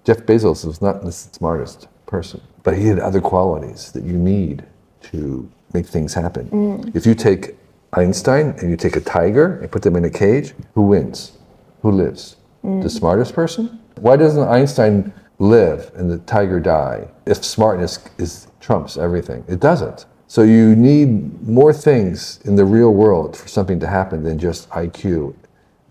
[0.04, 4.66] Jeff Bezos was not the smartest person, but he had other qualities that you need
[5.02, 6.50] to make things happen.
[6.50, 6.96] Mm.
[6.96, 7.56] If you take
[7.94, 11.38] Einstein and you take a tiger and put them in a cage, who wins?
[11.82, 12.38] Who lives?
[12.64, 12.82] Mm.
[12.82, 13.80] The smartest person?
[14.00, 19.44] Why doesn't Einstein live and the tiger die if smartness is trumps everything?
[19.48, 20.06] It doesn't.
[20.28, 24.70] So you need more things in the real world for something to happen than just
[24.72, 25.36] IQ.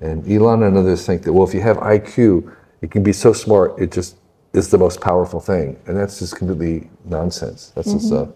[0.03, 3.33] And Elon and others think that, well, if you have IQ, it can be so
[3.33, 4.17] smart, it just
[4.53, 5.79] is the most powerful thing.
[5.87, 7.73] And that's just completely nonsense.
[7.75, 7.99] That's mm-hmm.
[7.99, 8.33] just a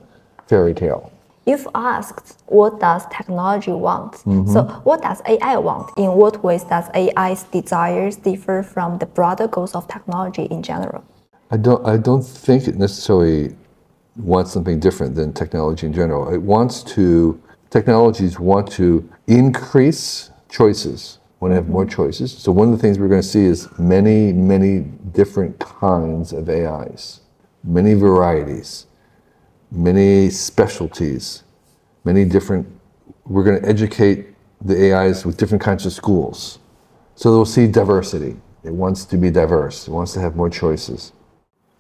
[0.47, 1.13] fairy tale.
[1.45, 4.15] If asked, what does technology want?
[4.15, 4.53] Mm-hmm.
[4.53, 5.97] So, what does AI want?
[5.97, 11.05] In what ways does AI's desires differ from the broader goals of technology in general?
[11.53, 13.55] I don't, I don't think it necessarily
[14.17, 16.33] wants something different than technology in general.
[16.33, 22.33] It wants to, technologies want to increase choices, want to have more choices.
[22.33, 24.81] So one of the things we're going to see is many, many
[25.13, 27.21] different kinds of AIs,
[27.63, 28.87] many varieties,
[29.71, 31.43] many specialties,
[32.05, 32.67] many different,
[33.27, 34.29] we're going to educate
[34.63, 36.59] the AIs with different kinds of schools.
[37.15, 38.37] So they'll see diversity.
[38.65, 39.87] It wants to be diverse.
[39.87, 41.13] It wants to have more choices.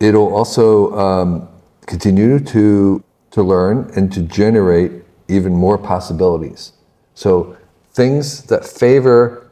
[0.00, 1.48] It'll also um,
[1.86, 4.92] continue to, to learn and to generate
[5.28, 6.72] even more possibilities.
[7.14, 7.56] So
[7.92, 9.45] things that favor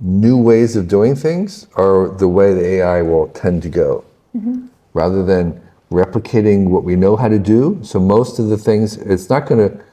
[0.00, 4.04] new ways of doing things are the way the AI will tend to go,
[4.36, 4.66] mm-hmm.
[4.94, 5.60] rather than
[5.90, 7.78] replicating what we know how to do.
[7.82, 9.84] So most of the things, it's not going to,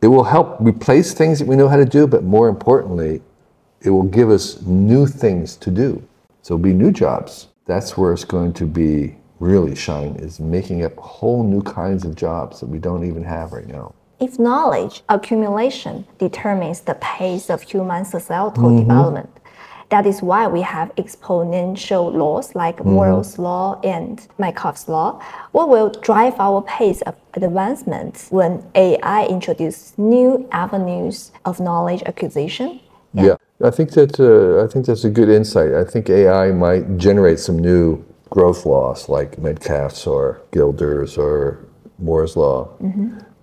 [0.00, 3.20] it will help replace things that we know how to do, but more importantly,
[3.82, 6.02] it will give us new things to do.
[6.42, 7.48] So it'll be new jobs.
[7.66, 12.14] That's where it's going to be really shine is making up whole new kinds of
[12.14, 13.94] jobs that we don't even have right now.
[14.18, 18.78] If knowledge accumulation determines the pace of human societal mm-hmm.
[18.78, 19.30] development,
[19.88, 25.22] That is why we have exponential laws like Moore's law and Markov's law.
[25.52, 32.80] What will drive our pace of advancement when AI introduces new avenues of knowledge acquisition?
[33.14, 35.72] Yeah, I think that uh, I think that's a good insight.
[35.72, 41.64] I think AI might generate some new growth laws like Metcalfe's or Gilder's or
[41.98, 42.68] Moore's law.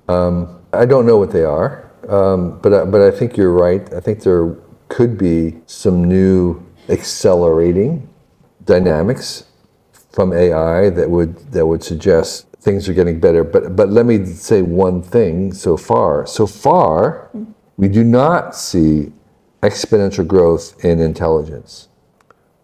[0.10, 3.92] Um, I don't know what they are, um, but I, but I think you're right.
[3.94, 4.56] I think there
[4.90, 8.10] could be some new accelerating
[8.66, 9.46] dynamics
[10.12, 13.44] from AI that would that would suggest things are getting better.
[13.44, 16.26] But but let me say one thing so far.
[16.26, 17.30] So far,
[17.78, 19.12] we do not see
[19.62, 21.88] exponential growth in intelligence.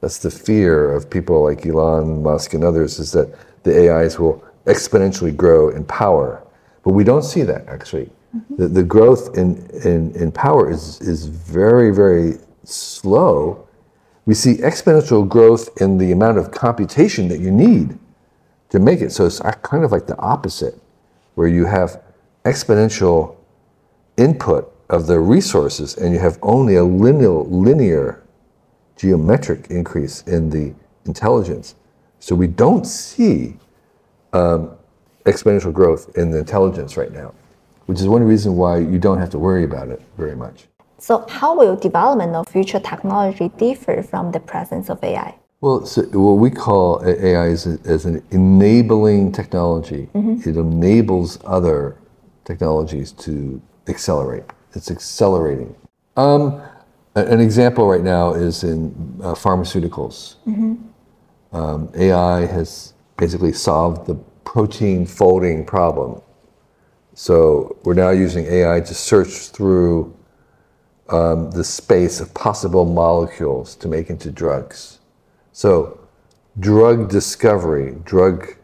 [0.01, 4.43] That's the fear of people like Elon Musk and others is that the AIs will
[4.65, 6.43] exponentially grow in power.
[6.89, 8.09] But we don't see that actually.
[8.57, 13.67] The, the growth in, in, in power is, is very, very slow.
[14.25, 17.99] We see exponential growth in the amount of computation that you need
[18.71, 19.11] to make it.
[19.11, 20.81] So it's kind of like the opposite,
[21.35, 22.01] where you have
[22.43, 23.35] exponential
[24.17, 28.23] input of the resources and you have only a linear, linear
[28.95, 30.73] geometric increase in the
[31.05, 31.75] intelligence.
[32.17, 33.59] So we don't see
[34.33, 34.71] um,
[35.25, 37.33] exponential growth in the intelligence right now,
[37.85, 40.67] which is one reason why you don't have to worry about it very much.
[40.97, 45.35] So, how will development of future technology differ from the presence of AI?
[45.61, 50.09] Well, so what we call AI is, a, as an enabling technology.
[50.45, 51.97] It enables other
[52.45, 54.43] technologies to accelerate.
[54.73, 55.75] It's accelerating.
[56.15, 56.61] Um,
[57.15, 60.35] an example right now is in uh, pharmaceuticals.
[61.51, 64.15] Um, AI has basically solved the
[64.53, 66.19] protein folding problem.
[67.13, 70.11] So we're now using AI to search through
[71.09, 75.01] um, the space of possible molecules to make into drugs.
[75.51, 75.99] So,
[76.59, 78.55] drug discovery, drug,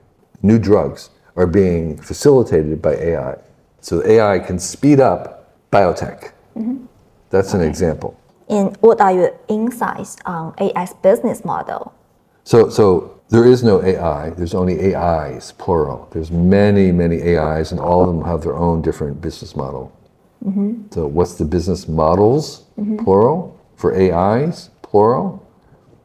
[0.42, 3.38] new drugs are being facilitated by AI.
[3.80, 6.32] So AI can speed up biotech.
[7.30, 8.20] That's an example.
[8.50, 11.94] And what are your insights on AI's business model?
[12.44, 14.30] So, so there is no AI.
[14.32, 16.08] There's only AIs, plural.
[16.12, 19.92] There's many, many AIs, and all of them have their own different business model.
[20.46, 20.84] Mm-hmm.
[20.92, 23.04] So, what's the business models, mm-hmm.
[23.04, 25.42] plural, for AIs, plural?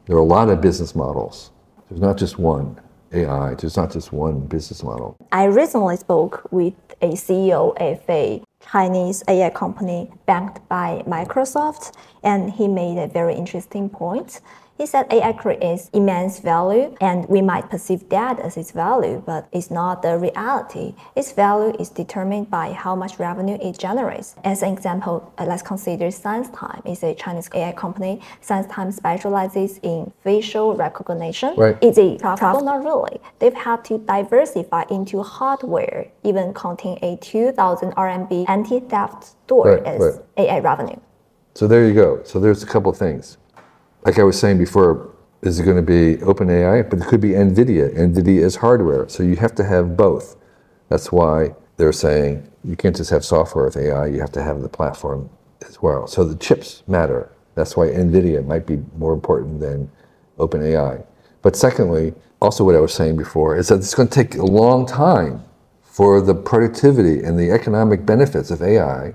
[0.06, 1.50] There are a lot of business models.
[1.88, 2.80] There's not just one
[3.12, 3.54] AI.
[3.54, 5.16] There's not just one business model.
[5.32, 12.50] I recently spoke with a CEO of a Chinese AI company backed by Microsoft, and
[12.50, 14.40] he made a very interesting point.
[14.80, 19.46] He said AI creates immense value, and we might perceive that as its value, but
[19.52, 20.94] it's not the reality.
[21.14, 24.36] Its value is determined by how much revenue it generates.
[24.42, 26.80] As an example, uh, let's consider SenseTime.
[26.86, 28.22] It's a Chinese AI company.
[28.42, 31.54] SenseTime specializes in facial recognition.
[31.58, 31.76] Right.
[31.84, 32.64] Is it profitable?
[32.64, 33.20] Not really.
[33.38, 40.00] They've had to diversify into hardware, even counting a 2,000 RMB anti-theft store Right, as
[40.00, 40.48] right.
[40.48, 40.98] AI revenue.
[41.54, 42.22] So there you go.
[42.24, 43.36] So there's a couple of things.
[44.04, 46.88] Like I was saying before, is it going to be OpenAI?
[46.88, 47.94] But it could be NVIDIA.
[47.96, 49.08] NVIDIA is hardware.
[49.08, 50.36] So you have to have both.
[50.88, 54.60] That's why they're saying you can't just have software with AI, you have to have
[54.60, 55.30] the platform
[55.66, 56.06] as well.
[56.06, 57.32] So the chips matter.
[57.54, 59.90] That's why NVIDIA might be more important than
[60.38, 61.04] OpenAI.
[61.42, 64.44] But secondly, also what I was saying before is that it's going to take a
[64.44, 65.44] long time
[65.82, 69.14] for the productivity and the economic benefits of AI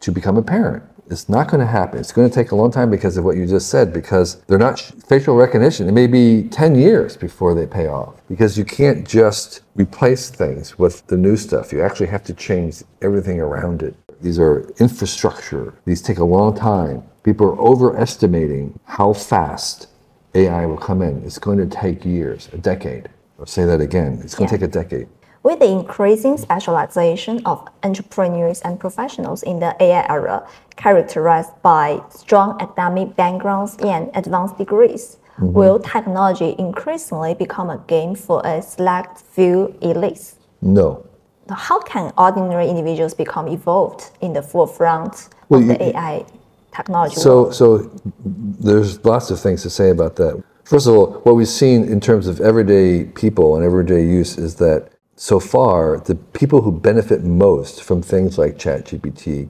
[0.00, 0.82] to become apparent.
[1.12, 2.00] It's not going to happen.
[2.00, 4.58] It's going to take a long time because of what you just said, because they're
[4.58, 5.86] not facial recognition.
[5.86, 10.78] It may be 10 years before they pay off because you can't just replace things
[10.78, 11.72] with the new stuff.
[11.72, 13.94] You actually have to change everything around it.
[14.22, 17.02] These are infrastructure, these take a long time.
[17.24, 19.88] People are overestimating how fast
[20.34, 21.22] AI will come in.
[21.24, 23.10] It's going to take years, a decade.
[23.38, 24.20] I'll say that again.
[24.24, 25.08] It's going to take a decade.
[25.42, 32.60] With the increasing specialization of entrepreneurs and professionals in the AI era, characterized by strong
[32.60, 35.52] academic backgrounds and advanced degrees, mm-hmm.
[35.52, 40.36] will technology increasingly become a game for a select few elites?
[40.60, 41.04] No.
[41.50, 46.24] How can ordinary individuals become involved in the forefront Well, of the AI
[46.72, 47.16] technology?
[47.16, 47.54] So, world?
[47.54, 50.40] so there's lots of things to say about that.
[50.62, 54.54] First of all, what we've seen in terms of everyday people and everyday use is
[54.56, 59.48] that so far, the people who benefit most from things like ChatGPT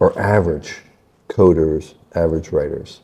[0.00, 0.78] are average
[1.28, 3.00] coders, average writers.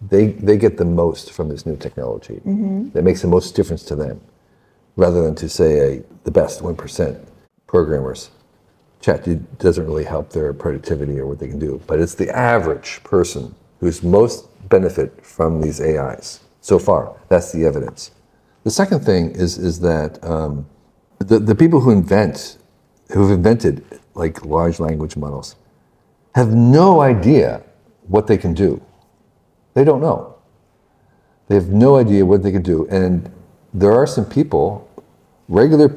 [0.00, 2.40] They, they get the most from this new technology.
[2.94, 4.20] That makes the most difference to them,
[4.96, 7.26] rather than to say a, the best 1%
[7.66, 8.30] programmers.
[9.00, 9.24] Chat
[9.58, 13.54] doesn't really help their productivity or what they can do, but it's the average person
[13.80, 17.16] who's most benefit from these AIs so far.
[17.28, 18.12] That's the evidence.
[18.64, 20.66] The second thing is is that um,
[21.20, 22.58] the the people who invent,
[23.12, 25.56] who've invented like large language models,
[26.34, 27.62] have no idea
[28.08, 28.82] what they can do.
[29.74, 30.34] They don't know.
[31.48, 33.30] They have no idea what they can do, and
[33.72, 34.88] there are some people,
[35.48, 35.88] regular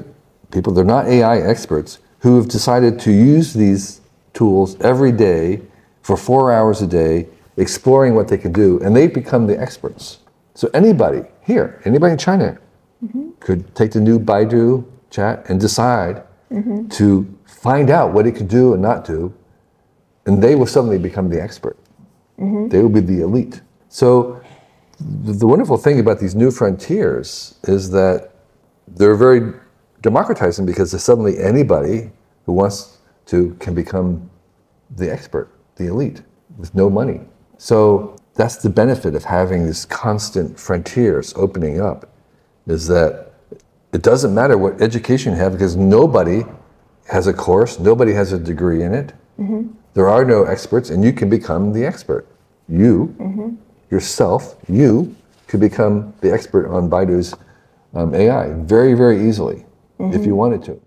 [0.52, 4.02] people, they're not AI experts, who have decided to use these
[4.34, 5.62] tools every day
[6.02, 10.20] for four hours a day, exploring what they can do, and they've become the experts.
[10.54, 12.58] So anybody here, anybody in China,
[13.04, 13.32] mm-hmm.
[13.40, 16.88] could take the new Baidu chat and decide mm-hmm.
[16.88, 19.34] to find out what it can do and not do,
[20.26, 21.78] and they will suddenly become the expert.
[22.40, 22.70] Mm-hmm.
[22.70, 23.62] They will be the elite.
[23.90, 24.42] So
[25.26, 28.32] th- the wonderful thing about these new frontiers is that
[28.88, 29.54] they're very
[30.02, 32.12] democratizing because suddenly anybody
[32.46, 32.98] who wants
[33.28, 34.30] to can become
[34.98, 36.22] the expert, the elite,
[36.58, 37.22] with no money.
[37.58, 42.10] So that's the benefit of having these constant frontiers opening up,
[42.68, 43.33] is that
[43.94, 46.44] it doesn't matter what education you have because nobody
[47.08, 49.14] has a course, nobody has a degree in it.
[49.40, 49.68] Mm-hmm.
[49.94, 52.28] There are no experts, and you can become the expert.
[52.68, 53.56] You, mm-hmm.
[53.92, 55.16] yourself, you
[55.48, 57.36] could become the expert on Baidu's
[57.94, 59.66] um, AI very, very easily
[60.00, 60.32] if you mm-hmm.
[60.32, 60.82] wanted to.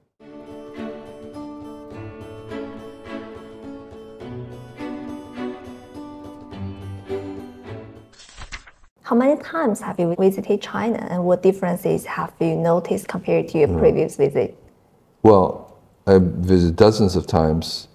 [9.07, 13.59] How many times have you visited China and what differences have you noticed compared to
[13.59, 14.59] your previous visit?
[15.23, 15.79] Well,
[16.09, 17.87] I visited dozens of times.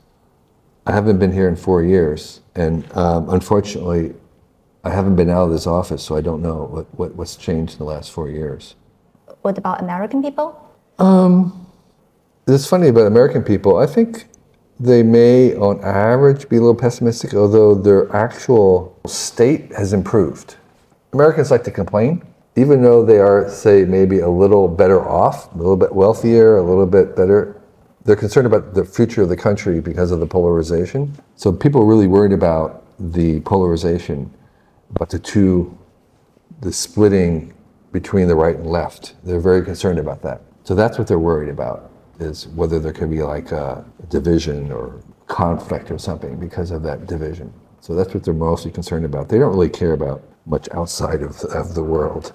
[0.88, 4.14] I haven't been here in four years, and um, unfortunately,
[4.86, 7.74] I haven't been out of this office, so I don't know what, what, what's changed
[7.74, 8.76] in the last four years.
[9.42, 10.66] What about American people?
[12.48, 13.76] It's funny about American people.
[13.76, 14.30] I think
[14.80, 20.56] they may, on average, be a little pessimistic, although their actual state has improved.
[21.14, 22.24] Americans like to complain,
[22.56, 26.64] even though they are, say, maybe a little better off, a little bit wealthier, a
[26.64, 27.62] little bit better.
[28.04, 31.16] They're concerned about the future of the country because of the polarization.
[31.36, 34.34] So people are really worried about the polarization,
[34.96, 35.78] about the two,
[36.62, 37.54] the splitting
[37.92, 39.16] between the right and left.
[39.24, 40.42] They're very concerned about that.
[40.64, 45.02] So that's what they're worried about, is whether there could be like a division or
[45.28, 47.54] conflict or something because of that division.
[47.82, 49.30] So that's what they're mostly concerned about.
[49.30, 52.34] They don't really care about much outside of, of the world.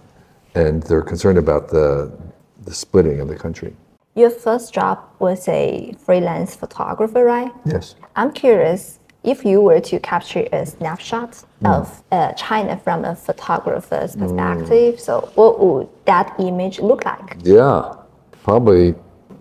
[0.54, 2.16] And they're concerned about the,
[2.64, 3.76] the splitting of the country.
[4.14, 7.52] Your first job was a freelance photographer, right?
[7.66, 7.96] Yes.
[8.16, 14.16] I'm curious if you were to capture a snapshot of uh, China from a photographer's
[14.16, 15.00] perspective.
[15.00, 17.36] So, what would that image look like?
[17.42, 17.96] Yeah.
[18.44, 18.94] Probably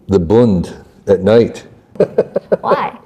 [0.08, 0.76] the Bund
[1.08, 1.68] at night.
[2.60, 3.00] Why?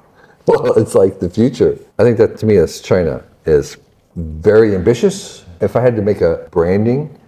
[0.46, 1.78] Well, it's like the future.
[1.98, 3.76] I think that to me, as China is
[4.16, 5.44] very ambitious.
[5.60, 7.18] If I had to make a branding,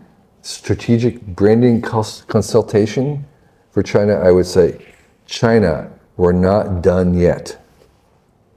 [0.43, 3.25] strategic branding cons- consultation
[3.71, 4.79] for China, I would say,
[5.27, 7.57] China, we're not done yet.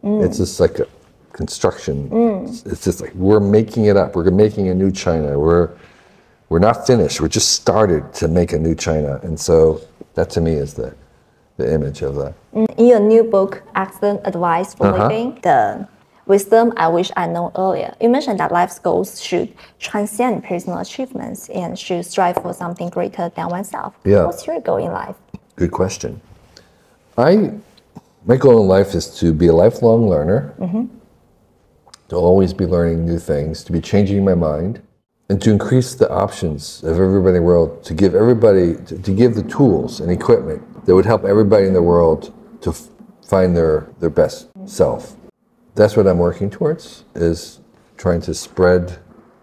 [0.03, 0.23] Mm.
[0.25, 0.87] It's just like a
[1.33, 2.07] construction.
[2.07, 4.15] It's- It's just like we're making it up.
[4.15, 5.37] We're making a new China.
[5.39, 5.69] We're
[6.49, 7.19] we're not finished.
[7.21, 9.81] We're just started to make a new China, and so
[10.13, 10.93] that to me is the
[11.57, 12.33] the image of that.
[12.53, 12.67] Mm.
[12.77, 15.03] In your new book, Excellent Advice for Uh-huh.
[15.07, 15.87] Living, the
[16.25, 21.49] wisdom I wish I know earlier, you mentioned that life's goals should transcend personal achievements
[21.49, 23.95] and should strive for something greater than oneself.
[24.03, 24.25] Yeah.
[24.25, 25.15] What's your goal in life?
[25.55, 26.21] Good question.
[27.17, 27.51] I
[28.25, 30.85] my goal in life is to be a lifelong learner, mm-hmm.
[32.09, 34.81] to always be learning new things, to be changing my mind,
[35.29, 39.11] and to increase the options of everybody in the world, to give everybody, to, to
[39.13, 42.89] give the tools and equipment that would help everybody in the world to f-
[43.27, 45.15] find their, their best self.
[45.75, 47.59] That's what I'm working towards, is
[47.97, 48.97] trying to spread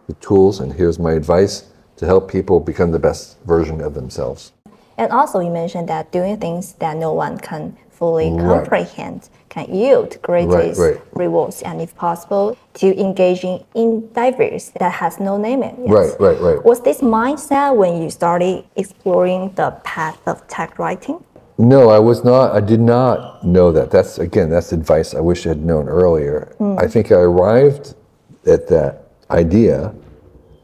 [0.07, 4.53] the tools, and here's my advice, to help people become the best version of themselves.
[4.97, 8.41] And also, you mentioned that doing things that no one can fully Right.
[8.41, 10.99] comprehend can yield greatest right.
[11.13, 15.75] rewards, and if possible, to engage in endeavors that has no limit.
[15.79, 15.91] Yes.
[15.93, 16.65] Right, right, right.
[16.65, 21.23] Was this mindset when you started exploring the path of tech writing?
[21.59, 22.53] No, I was not.
[22.53, 23.91] I did not know that.
[23.91, 26.55] That's again, that's advice I wish I had known earlier.
[26.59, 26.77] Hmm.
[26.79, 27.95] I think I arrived
[28.47, 29.95] at that idea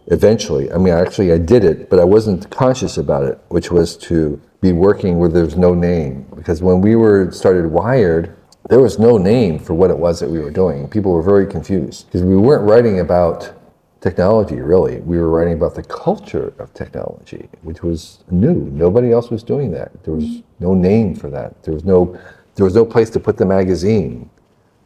[0.09, 0.73] eventually.
[0.73, 4.41] I mean, actually, I did it, but I wasn't conscious about it, which was to
[4.61, 6.27] be working where there's no name.
[6.35, 8.35] Because when we were started Wired,
[8.69, 10.89] there was no name for what it was that we were doing.
[10.89, 13.53] People were very confused because we weren't writing about
[14.01, 15.01] technology really.
[15.01, 18.55] We were writing about the culture of technology, which was new.
[18.55, 20.05] Nobody else was doing that.
[20.05, 20.65] There was mm-hmm.
[20.65, 21.63] no name for that.
[21.63, 22.19] There was no
[22.55, 24.29] there was no place to put the magazine.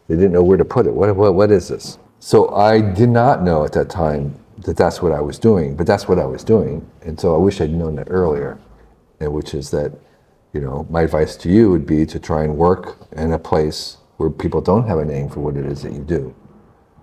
[0.09, 0.93] They didn't know where to put it.
[0.93, 1.99] What what, what is this?
[2.19, 5.87] So I did not know at that time that that's what I was doing, but
[5.87, 6.89] that's what I was doing.
[7.03, 8.59] And so I wish I'd known that earlier,
[9.21, 9.93] and which is that,
[10.53, 13.97] you know, my advice to you would be to try and work in a place
[14.19, 16.35] where people don't have a name for what it is that you do,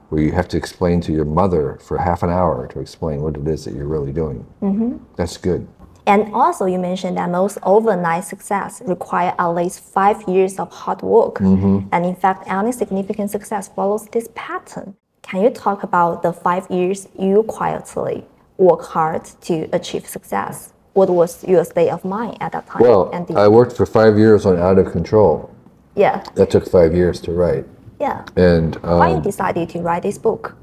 [0.10, 3.38] where you have to explain to your mother for half an hour to explain what
[3.38, 4.46] it is that you're really doing.
[4.62, 4.98] Mm-hmm.
[5.16, 5.68] That's good.
[6.08, 11.04] And also, you mentioned that most overnight success require at least five years of hard
[11.04, 11.36] work.
[11.36, 11.88] Mm-hmm.
[11.92, 14.96] And in fact, any significant success follows this pattern.
[15.22, 18.26] Can you talk about the five years you quietly
[18.58, 20.74] work hard to achieve success?
[20.94, 22.82] What was your state of mind at that time?
[22.82, 25.54] Well, I worked for five years on Out of Control.
[25.96, 27.66] yeah, That took five years to write.
[28.00, 28.26] Yeah.
[28.36, 30.56] And Why you um, decided to write this book?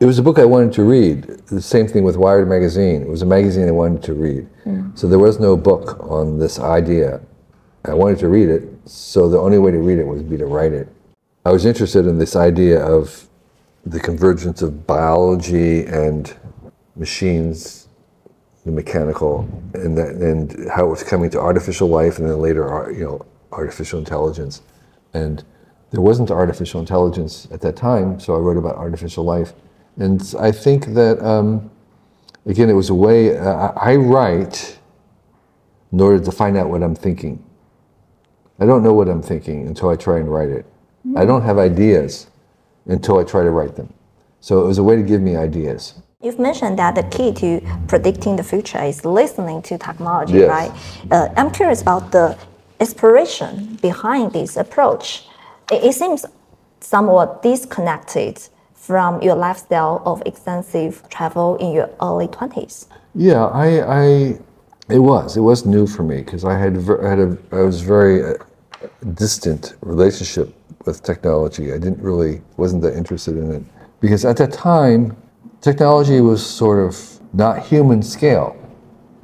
[0.00, 1.24] it was a book I wanted to read.
[1.48, 3.02] The same thing with Wired Magazine.
[3.02, 4.48] It was a magazine I wanted to read.
[4.94, 7.20] So there was no book on this idea.
[7.84, 10.46] I wanted to read it, so the only way to read it was be to
[10.46, 10.88] write it.
[11.44, 13.28] I was interested in this idea of
[13.86, 16.34] the convergence of biology and
[16.96, 17.88] machines,
[18.64, 22.68] the mechanical, and that, and how it was coming to artificial life, and then later,
[22.68, 24.62] ar- you know, artificial intelligence.
[25.14, 25.42] And
[25.90, 29.52] there wasn't artificial intelligence at that time, so I wrote about artificial life.
[29.98, 31.70] And I think that um,
[32.46, 34.78] again, it was a way uh, I write
[35.92, 37.44] in order to find out what I'm thinking.
[38.60, 40.66] I don't know what I'm thinking until I try and write it.
[41.16, 42.28] I don't have ideas
[42.86, 43.92] until I try to write them.
[44.40, 45.94] So it was a way to give me ideas.
[46.22, 50.48] You've mentioned that the key to predicting the future is listening to technology, Yes.
[50.50, 50.72] right?
[51.10, 52.36] Uh, I'm curious about the
[52.78, 55.24] inspiration behind this approach.
[55.70, 56.26] It, seems
[56.80, 58.40] somewhat disconnected
[58.74, 62.86] from your lifestyle of extensive travel in your early 20s.
[63.14, 64.04] Yeah, I, I
[64.88, 68.24] it was it was new for me because I had had a I was very
[68.24, 68.34] uh,
[69.14, 70.54] distant relationship
[70.86, 71.72] with technology.
[71.72, 73.62] I didn't really wasn't that interested in it
[74.00, 75.16] because at that time
[75.60, 78.56] technology was sort of not human scale.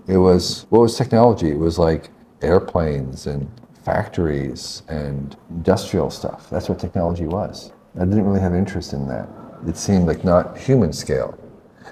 [0.07, 1.51] It was what was technology?
[1.51, 2.11] It was like
[2.42, 3.51] airplanes and
[3.87, 6.51] factories and industrial stuff.
[6.51, 7.70] That's what technology was.
[7.95, 9.28] I didn't really have interest in that.
[9.66, 11.39] It seemed like not human scale.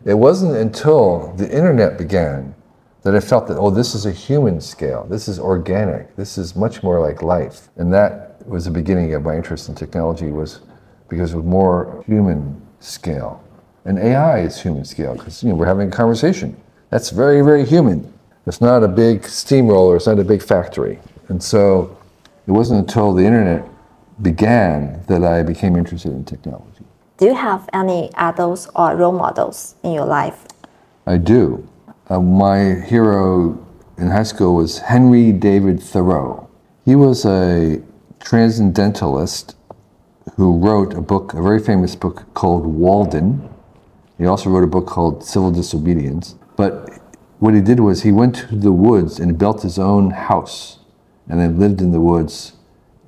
[0.05, 2.53] It wasn't until the internet began
[3.03, 5.07] that I felt that, oh, this is a human scale.
[5.09, 6.17] This is organic.
[6.17, 7.69] This is much more like life.
[7.77, 10.63] And that was the beginning of my interest in technology was
[11.09, 13.41] because it was more human scale.
[13.85, 16.61] And AI is human scale because you know we're having a conversation.
[16.91, 18.13] That's very, very human.
[18.47, 20.99] It's not a big steamroller, it's not a big factory.
[21.29, 21.97] And so
[22.47, 23.67] it wasn't until the internet
[24.23, 26.85] began that I became interested in technology.
[27.17, 30.47] Do you have any adults or role models in your life?
[31.07, 31.69] I do.
[32.09, 33.59] Uh, my hero
[33.99, 36.49] in high school was Henry David Thoreau.
[36.85, 37.83] He was a
[38.21, 39.57] transcendentalist
[40.37, 43.49] who wrote a book, a very famous book called Walden.
[44.19, 46.35] He also wrote a book called Civil Disobedience.
[46.57, 46.91] But
[47.39, 50.79] what he did was he went to the woods and built his own house
[51.29, 52.53] and then lived in the woods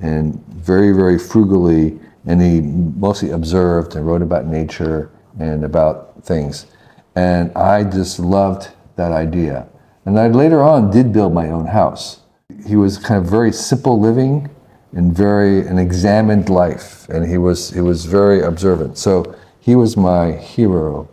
[0.00, 1.98] and very, very frugally.
[2.26, 6.66] And he mostly observed and wrote about nature and about things.
[7.14, 9.68] And I just loved that idea.
[10.04, 12.20] And I later on did build my own house.
[12.66, 14.50] He was kind of very simple living
[14.92, 17.08] and very an examined life.
[17.08, 18.98] And he was he was very observant.
[18.98, 21.08] So he was my hero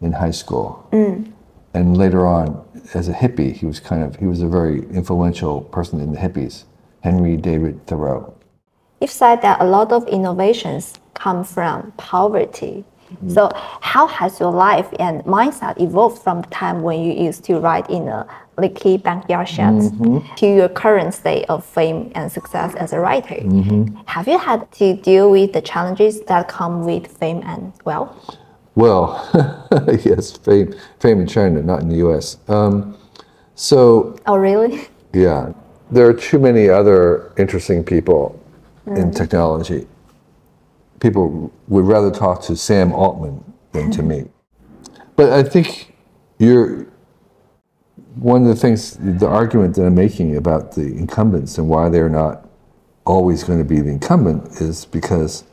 [0.00, 0.88] in high school.
[0.92, 1.32] Mm.
[1.74, 2.64] And later on,
[2.94, 6.18] as a hippie, he was kind of he was a very influential person in the
[6.18, 6.64] hippies,
[7.02, 8.34] Henry David Thoreau.
[9.00, 12.84] You've said that a lot of innovations come from poverty.
[13.12, 13.30] Mm-hmm.
[13.30, 13.50] So,
[13.80, 17.88] how has your life and mindset evolved from the time when you used to write
[17.90, 18.26] in a
[18.58, 20.34] leaky backyard shed mm-hmm.
[20.36, 23.34] to your current state of fame and success as a writer?
[23.34, 23.96] Mm-hmm.
[24.06, 28.36] Have you had to deal with the challenges that come with fame and wealth?
[28.74, 29.28] Well,
[30.04, 32.38] yes, fame, fame in China, not in the U.S.
[32.48, 32.96] Um,
[33.54, 34.88] so Oh, really?
[35.12, 35.52] yeah,
[35.90, 38.38] there are too many other interesting people
[38.86, 39.86] in technology.
[41.00, 44.24] People would rather talk to Sam Altman than to me.
[45.16, 45.94] But I think
[46.38, 46.86] you're
[48.14, 52.08] one of the things, the argument that I'm making about the incumbents and why they're
[52.08, 52.48] not
[53.04, 55.44] always going to be the incumbent is because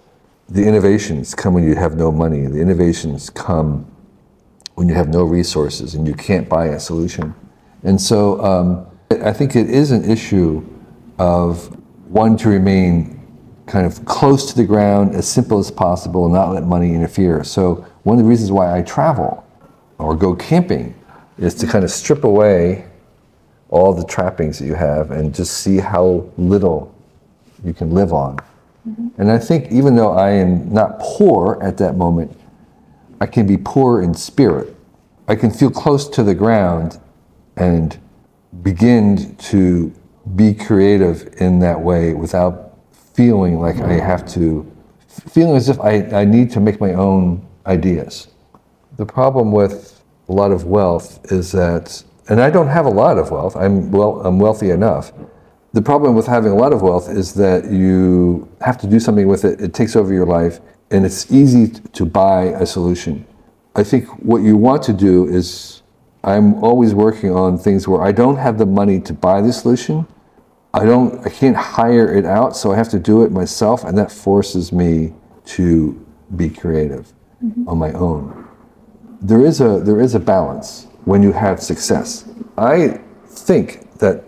[0.49, 2.45] the innovations come when you have no money.
[2.45, 3.85] The innovations come
[4.75, 7.33] when you have no resources and you can't buy a solution.
[7.83, 8.87] And so um,
[9.23, 10.65] I think it is an issue
[11.19, 11.75] of
[12.09, 13.13] wanting to remain
[13.65, 17.43] kind of close to the ground, as simple as possible, and not let money interfere.
[17.43, 19.45] So one of the reasons why I travel
[19.97, 20.95] or go camping
[21.37, 22.85] is to kind of strip away
[23.69, 26.95] all the trappings that you have and just see how little
[27.65, 28.39] you can live on
[28.87, 29.21] Mm-hmm.
[29.21, 32.39] And I think even though I am not poor at that moment,
[33.19, 34.75] I can be poor in spirit.
[35.27, 36.99] I can feel close to the ground
[37.57, 37.97] and
[38.61, 39.93] begin to
[40.35, 42.77] be creative in that way without
[43.13, 44.71] feeling like I have to,
[45.07, 48.27] feeling as if I, I need to make my own ideas.
[48.97, 53.17] The problem with a lot of wealth is that, and I don't have a lot
[53.17, 55.11] of wealth, I'm, well, I'm wealthy enough.
[55.73, 59.27] The problem with having a lot of wealth is that you have to do something
[59.27, 60.59] with it, it takes over your life,
[60.91, 63.25] and it's easy to buy a solution.
[63.75, 65.83] I think what you want to do is,
[66.23, 70.07] I'm always working on things where I don't have the money to buy the solution.
[70.73, 73.97] I don't, I can't hire it out, so I have to do it myself, and
[73.97, 75.13] that forces me
[75.45, 76.05] to
[76.35, 77.13] be creative
[77.43, 77.67] mm-hmm.
[77.69, 78.47] on my own.
[79.21, 82.25] There is a there is a balance when you have success.
[82.57, 84.23] I think that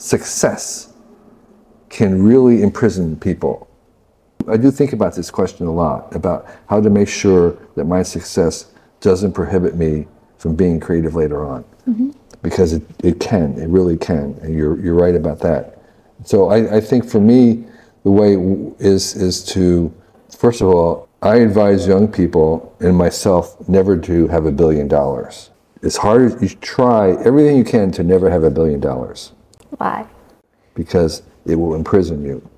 [0.00, 0.92] success
[1.88, 3.68] can really imprison people.
[4.48, 8.02] I do think about this question a lot about how to make sure that my
[8.02, 10.06] success doesn't prohibit me
[10.38, 11.64] from being creative later on.
[11.86, 12.10] Mm-hmm.
[12.42, 15.78] Because it, it can, it really can, and you're, you're right about that.
[16.24, 17.66] So I, I think for me,
[18.02, 18.34] the way
[18.78, 19.92] is, is to,
[20.38, 25.50] first of all, I advise young people and myself never to have a billion dollars.
[25.82, 29.32] As hard you try everything you can to never have a billion dollars
[29.80, 30.06] Why?
[30.74, 32.48] because it will imprison you.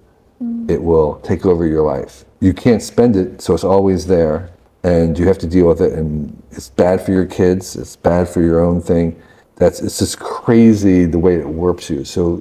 [0.68, 2.24] It will take over your life.
[2.40, 4.50] You can't spend it, so it's always there,
[4.82, 5.92] and you have to deal with it.
[5.92, 7.76] And it's bad for your kids.
[7.76, 9.20] It's bad for your own thing.
[9.56, 12.04] That's it's just crazy the way it warps you.
[12.04, 12.36] So,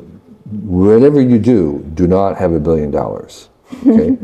[0.64, 3.50] whatever you do, do not have a billion dollars.
[3.86, 4.18] Okay.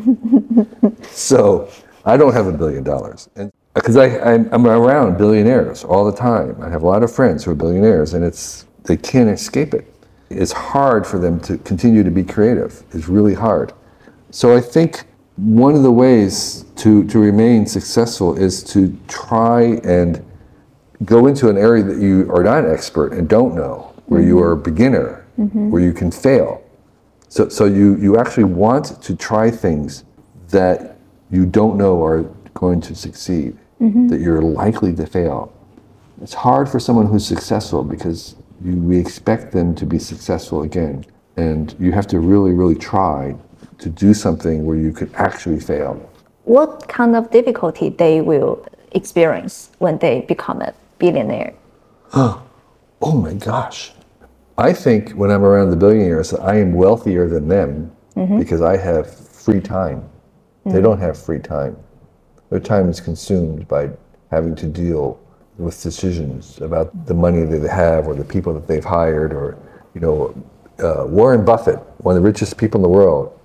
[1.11, 1.69] so,
[2.05, 6.05] I don't have a billion dollars, and uh, because I I'm, I'm around billionaires all
[6.09, 6.59] the time.
[6.61, 9.85] I have a lot of friends who are billionaires, and it's they can't escape it
[10.29, 12.83] it's hard for them to continue to be creative.
[12.91, 13.73] It's really hard.
[14.31, 15.05] So I think
[15.37, 20.25] one of the ways to, to remain successful is to try and
[21.05, 24.35] go into an area that you are not an expert and don't know, where you
[24.35, 24.43] mm-hmm.
[24.43, 25.69] are a beginner, mm-hmm.
[25.69, 26.63] where you can fail.
[27.29, 30.05] So, so you, you actually want to try things
[30.49, 30.97] that
[31.29, 32.23] you don't know are
[32.53, 34.07] going to succeed, mm-hmm.
[34.07, 35.53] that you're likely to fail.
[36.21, 41.05] It's hard for someone who's successful because you, we expect them to be successful again.
[41.37, 43.35] And you have to really, really try
[43.77, 45.93] to do something where you could actually fail.
[46.45, 51.53] What kind of difficulty they will experience when they become a billionaire?
[52.13, 52.41] Oh
[53.13, 53.91] my gosh.
[54.57, 58.39] I think when I'm around the billionaires, I am wealthier than them mm-hmm.
[58.39, 60.09] because I have free time.
[60.65, 60.83] They mm.
[60.83, 61.77] don't have free time.
[62.49, 63.91] Their time is consumed by
[64.31, 65.19] having to deal
[65.57, 69.57] with decisions about the money that they have or the people that they've hired or,
[69.93, 70.35] you know,
[70.79, 73.37] uh, Warren Buffett, one of the richest people in the world,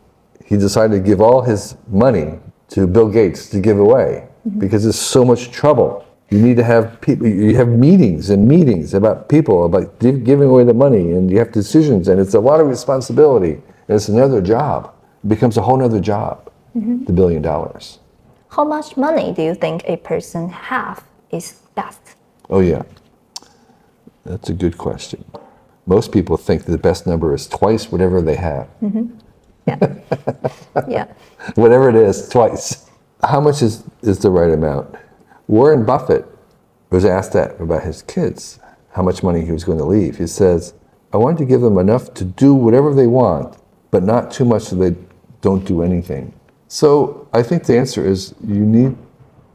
[0.45, 2.39] he decided to give all his money
[2.69, 6.05] to Bill Gates to give away because there's so much trouble.
[6.31, 7.27] You need to have people.
[7.27, 11.39] You have meetings and meetings about people about gi- giving away the money, and you
[11.39, 13.53] have decisions, and it's a lot of responsibility.
[13.53, 14.95] And it's another job.
[15.23, 16.51] It becomes a whole other job.
[16.75, 17.99] The billion dollars.
[18.49, 22.01] How much money do you think a person have is best?
[22.51, 22.83] Oh yeah,
[24.25, 25.25] that's a good question.
[25.87, 28.68] Most people think the best number is twice whatever they have.
[28.81, 29.18] Mm-hmm.
[29.66, 29.95] Yeah.
[30.89, 31.12] yeah.
[31.55, 32.89] whatever it is, twice.
[33.23, 34.95] How much is, is the right amount?
[35.49, 36.27] Warren Buffett
[36.91, 38.59] was asked that about his kids,
[38.93, 40.18] how much money he was going to leave.
[40.18, 40.75] He says,
[41.12, 43.57] I wanted to give them enough to do whatever they want,
[43.91, 44.97] but not too much so they
[45.41, 46.33] don't do anything.
[46.68, 48.97] So I think the answer is you need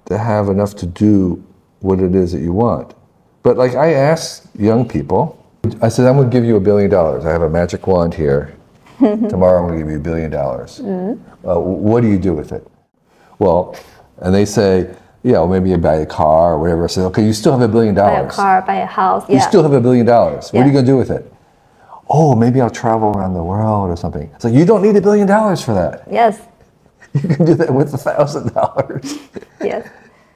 [0.05, 1.43] to have enough to do
[1.79, 2.93] what it is that you want.
[3.43, 5.33] But like I ask young people,
[5.81, 7.25] I said, I'm going to give you a billion dollars.
[7.25, 8.55] I have a magic wand here.
[8.99, 10.79] Tomorrow I'm going to give you a billion dollars.
[10.79, 12.65] Uh, what do you do with it?
[13.39, 13.75] Well,
[14.17, 16.85] and they say, yeah, well, maybe you buy a car or whatever.
[16.85, 18.27] I said, okay, you still have a billion dollars.
[18.27, 19.29] Buy a car, buy a house.
[19.29, 20.51] You still have a billion dollars.
[20.51, 21.31] What are you going to do with it?
[22.09, 24.31] Oh, maybe I'll travel around the world or something.
[24.35, 26.03] It's like, you don't need a billion dollars for that.
[26.11, 26.41] yes.
[27.13, 29.17] You can do that with a thousand dollars.
[29.61, 29.89] Yes.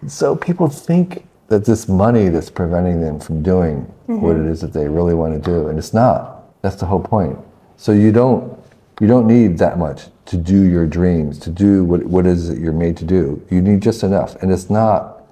[0.07, 4.47] So people think that this money that's preventing them from doing what mm-hmm.
[4.47, 6.49] it is that they really want to do, and it's not.
[6.61, 7.37] That's the whole point.
[7.75, 8.57] So you don't
[9.01, 12.47] you don't need that much to do your dreams, to do what what it is
[12.47, 13.45] that you're made to do.
[13.51, 15.23] You need just enough, and it's not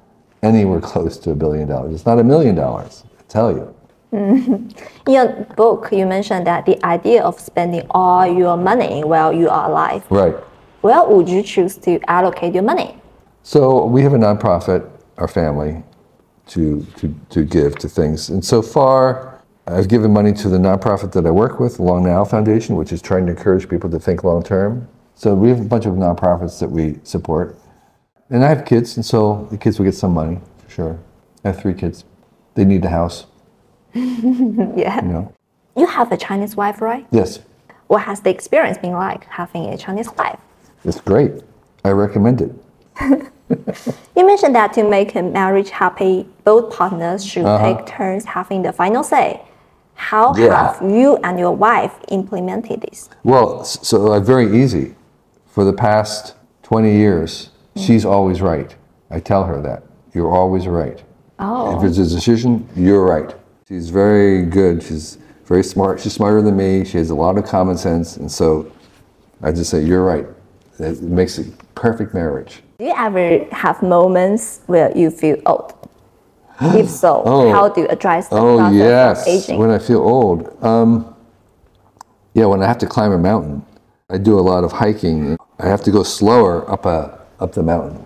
[0.43, 1.95] anywhere close to a billion dollars.
[1.95, 3.05] It's not a million dollars.
[3.17, 3.73] I tell you.
[4.11, 5.07] Mm-hmm.
[5.07, 9.47] In your book, you mentioned that the idea of spending all your money while you
[9.47, 10.03] are alive.
[10.09, 10.35] Right.
[10.81, 12.97] Where would you choose to allocate your money?
[13.43, 15.83] So we have a nonprofit, our family,
[16.49, 18.29] to, to, to give to things.
[18.29, 22.03] And so far, I've given money to the nonprofit that I work with, the Long
[22.03, 24.87] Now Foundation, which is trying to encourage people to think long term.
[25.15, 27.57] So we have a bunch of nonprofits that we support.
[28.29, 30.99] And I have kids, and so the kids will get some money, for sure.
[31.43, 32.05] I have three kids.
[32.55, 33.25] They need a house,
[33.93, 35.01] Yeah.
[35.03, 35.33] you know.
[35.75, 37.05] You have a Chinese wife, right?
[37.11, 37.39] Yes,
[37.87, 40.39] What has the experience been like having a Chinese wife?
[40.85, 41.31] it's great.
[41.83, 42.51] I recommend it.
[44.15, 48.71] You mentioned that to make a marriage happy, both partners should take turns having the
[48.71, 49.41] final say.
[49.95, 50.73] How Yeah.
[50.73, 53.09] have you and your wife implemented this?
[53.23, 54.95] Well, so uh, very easy.
[55.47, 58.75] For the past 20 years, she's always right.
[59.09, 59.83] I tell her that.
[60.13, 61.01] You're always right.
[61.39, 61.77] Oh.
[61.77, 63.33] If it's a decision, you're right.
[63.67, 64.83] She's very good.
[64.83, 65.99] She's very smart.
[65.99, 66.85] She's smarter than me.
[66.85, 68.17] She has a lot of common sense.
[68.17, 68.71] And so
[69.41, 70.27] I just say, you're right.
[70.77, 71.45] It makes a
[71.75, 72.61] perfect marriage.
[72.79, 75.73] Do you ever have moments where you feel old?
[76.61, 77.51] if so, Oh.
[77.51, 79.21] how do you address the Oh, process yes.
[79.21, 79.59] of aging?
[79.59, 80.63] When I feel old.
[80.63, 81.13] Um,
[82.33, 83.63] yeah, when I have to climb a mountain,
[84.09, 85.37] I do a lot of hiking.
[85.59, 88.05] I have to go slower up, a, up the mountain.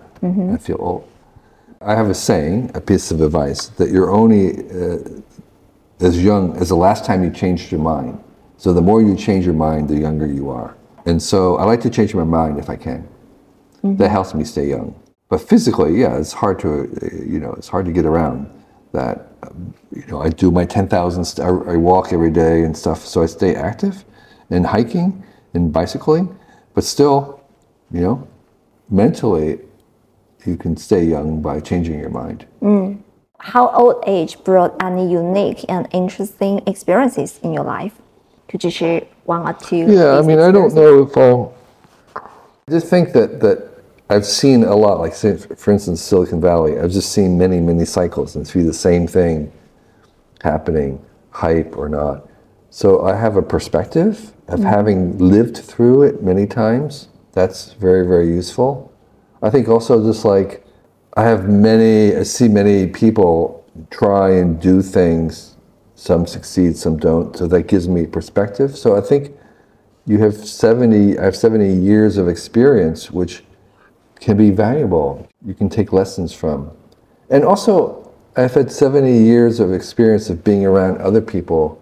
[0.52, 1.06] I feel old.
[1.80, 4.98] I have a saying, a piece of advice, that you're only uh,
[6.00, 8.18] as young as the last time you changed your mind.
[8.56, 10.74] So the more you change your mind, the younger you are.
[11.06, 13.06] And so I like to change my mind if I can.
[13.84, 14.98] That helps me stay young.
[15.28, 18.50] But physically, yeah, it's hard to, uh, you know, it's hard to get around
[18.92, 19.28] that.
[19.42, 23.04] Um, you know, I do my 10,000, st- I, I walk every day and stuff,
[23.04, 24.04] so I stay active
[24.50, 25.22] and hiking
[25.52, 26.34] and bicycling.
[26.74, 27.40] But still,
[27.90, 28.28] you know,
[28.88, 29.60] mentally,
[30.46, 32.46] you can stay young by changing your mind.
[33.44, 37.92] How old age brought any unique and interesting experiences in your life?
[38.48, 39.92] Could you share one or two?
[39.92, 41.54] Yeah, I mean, I don't know if I'll.
[42.16, 43.73] I just think that that
[44.10, 45.00] I've seen a lot.
[45.00, 46.78] Like, for instance, Silicon Valley.
[46.78, 49.52] I've just seen many, many cycles and see the same thing
[50.42, 52.28] happening, hype or not.
[52.70, 54.68] So I have a perspective of mm-hmm.
[54.68, 57.08] having lived through it many times.
[57.32, 58.92] That's very, very useful.
[59.42, 60.64] I think also just like
[61.16, 65.56] I have many, I see many people try and do things.
[65.94, 67.36] Some succeed, some don't.
[67.36, 68.76] So that gives me perspective.
[68.76, 69.32] So I think
[70.06, 73.43] you have 70, I have 70 years of experience, which
[74.24, 75.28] can be valuable.
[75.44, 76.70] You can take lessons from.
[77.28, 81.80] And also, I've had 70 years of experience of being around other people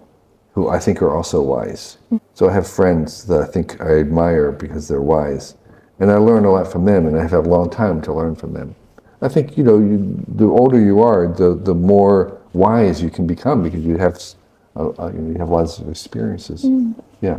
[0.52, 1.98] who I think are also wise.
[2.34, 5.54] So I have friends that I think I admire because they're wise.
[6.00, 8.34] And I learn a lot from them, and I have a long time to learn
[8.34, 8.74] from them.
[9.22, 13.26] I think, you know, you, the older you are, the, the more wise you can
[13.26, 14.20] become because you have,
[14.74, 16.66] uh, uh, you have lots of experiences.
[17.20, 17.38] Yeah.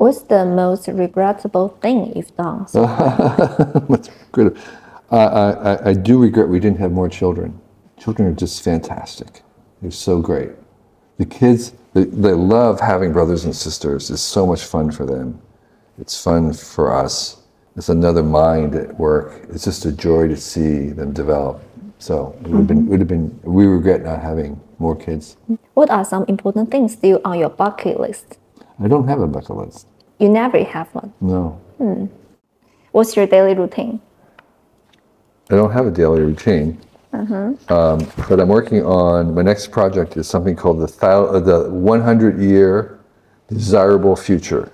[0.00, 2.66] What's the most regrettable thing you've done?
[2.66, 2.86] So
[3.90, 4.56] That's good.
[5.10, 7.60] I, I, I do regret we didn't have more children.
[7.98, 9.42] Children are just fantastic.
[9.82, 10.52] They're so great.
[11.18, 14.10] The kids, they, they love having brothers and sisters.
[14.10, 15.38] It's so much fun for them.
[15.98, 17.42] It's fun for us.
[17.76, 19.44] It's another mind at work.
[19.50, 21.62] It's just a joy to see them develop.
[21.98, 22.88] So it would have been, mm-hmm.
[22.88, 25.36] would have been, we regret not having more kids.
[25.74, 28.38] what are some important things still on your bucket list?
[28.82, 29.86] I don't have a bucket list.
[30.20, 31.12] You never have one.
[31.20, 31.60] No.
[32.92, 34.00] What's your daily routine?
[35.50, 36.78] I don't have a daily routine.
[37.12, 41.68] Um, but I'm working on my next project is something called the thou, uh, the
[41.70, 43.00] 100 year
[43.48, 44.70] desirable future.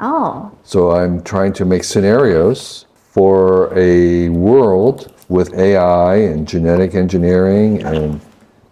[0.00, 7.82] Oh, So I'm trying to make scenarios for a world with AI and genetic engineering
[7.84, 8.20] and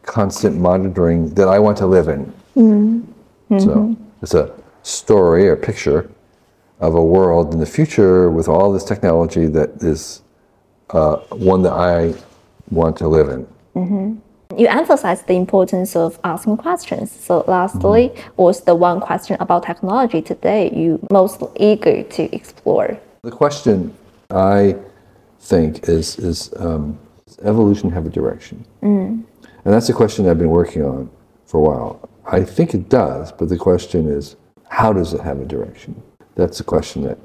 [0.02, 2.24] constant monitoring that I want to live in.
[2.54, 3.58] Hmm.
[3.60, 4.52] So it's a
[4.82, 6.10] story or picture
[6.80, 10.22] of a world in the future with all this technology that is
[10.90, 12.14] uh, one that I
[12.70, 13.46] want to live in.
[14.56, 17.10] you emphasize the importance of asking questions.
[17.10, 22.98] So, lastly, what's the one question about technology today you most eager to explore?
[23.22, 23.94] The question
[24.30, 24.76] I
[25.38, 28.64] think is is um, does evolution have a direction?
[29.64, 31.10] And that's a question I've been working on
[31.44, 32.08] for a while.
[32.24, 34.36] I think it does, but the question is,
[34.70, 36.00] how does it have a direction?
[36.36, 37.18] That's a question that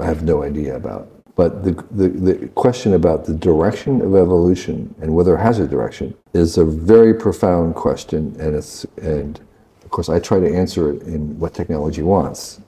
[0.00, 1.10] I have no idea about.
[1.34, 5.66] But the, the, the question about the direction of evolution and whether it has a
[5.66, 9.38] direction is a very profound question, and it's and
[9.84, 12.60] of course I try to answer it in what technology wants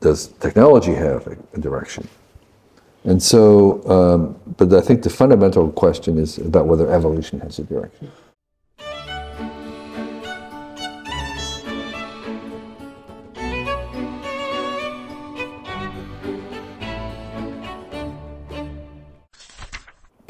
[0.00, 2.08] does technology have a, a direction?
[3.04, 7.64] And so, um, but I think the fundamental question is about whether evolution has a
[7.64, 8.10] direction.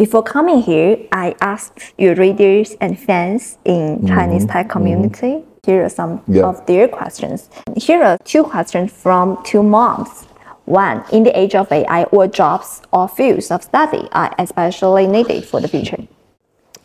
[0.00, 4.06] Before coming here, I asked your readers and fans in mm-hmm.
[4.06, 4.72] Chinese Tech mm-hmm.
[4.72, 5.44] community.
[5.62, 6.44] Here are some Yeah.
[6.48, 7.50] of their questions.
[7.76, 10.24] Here are two questions from two moms.
[10.64, 15.44] One, in the age of AI, what jobs or fields of study are especially needed
[15.44, 16.02] for the future?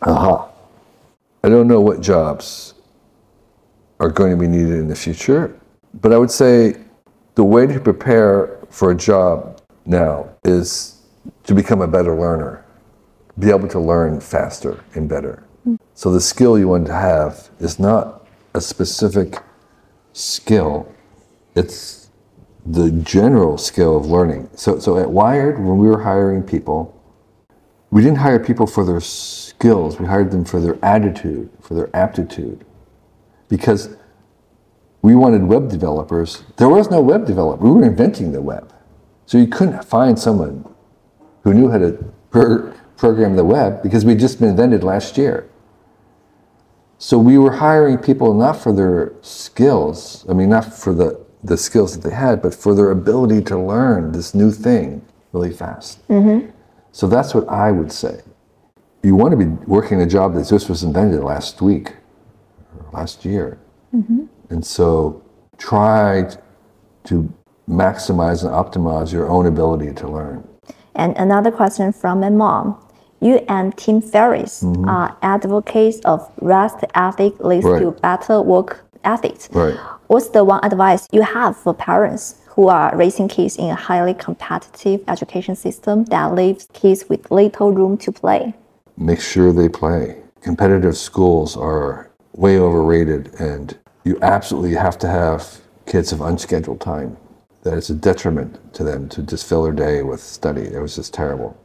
[0.02, 0.48] Aha.
[1.42, 2.74] I don't know what jobs
[3.98, 5.56] are going to be needed in the future,
[6.02, 6.76] but I would say
[7.34, 11.00] the way to prepare for a job now is
[11.44, 12.65] to become a better learner,
[13.38, 15.44] be able to learn faster and better.
[15.94, 19.38] So the skill you want to have is not a specific
[20.12, 20.92] skill,
[21.54, 22.10] it's
[22.64, 24.48] the general skill of learning.
[24.54, 26.92] So, so at Wired, when we were hiring people,
[27.90, 31.94] we didn't hire people for their skills, we hired them for their attitude, for their
[31.94, 32.64] aptitude.
[33.48, 33.96] Because
[35.02, 36.42] we wanted web developers.
[36.56, 37.62] There was no web developer.
[37.62, 38.72] We were inventing the web.
[39.26, 40.68] So you couldn't find someone
[41.44, 42.12] who knew how to
[42.96, 45.48] program the web because we'd just been invented last year.
[46.98, 51.56] So we were hiring people not for their skills, I mean, not for the, the
[51.56, 56.06] skills that they had, but for their ability to learn this new thing really fast.
[56.08, 56.50] Mm-hmm.
[56.92, 58.22] So that's what I would say.
[59.02, 61.92] You want to be working a job that just was invented last week,
[62.78, 63.58] or last year.
[63.94, 64.24] Mm-hmm.
[64.48, 65.22] And so
[65.58, 66.30] try
[67.04, 67.32] to
[67.68, 70.48] maximize and optimize your own ability to learn.
[70.94, 72.82] And another question from a mom.
[73.20, 74.88] You and Tim Ferriss Mm-hmm.
[74.88, 79.48] are advocates of rest ethic leads to better work ethics.
[79.52, 79.76] Right.
[80.08, 84.14] What's the one advice you have for parents who are raising kids in a highly
[84.14, 88.54] competitive education system that leaves kids with little room to play?
[88.96, 90.22] Make sure they play.
[90.40, 97.16] Competitive schools are way overrated, and you absolutely have to have kids of unscheduled time.
[97.62, 100.62] That it's a detriment to them to just fill their day with study.
[100.62, 101.56] It was just terrible.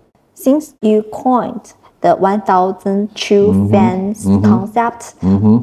[0.43, 3.71] Since you coined the 1000 true Mm-hmm.
[3.71, 5.03] fans concept,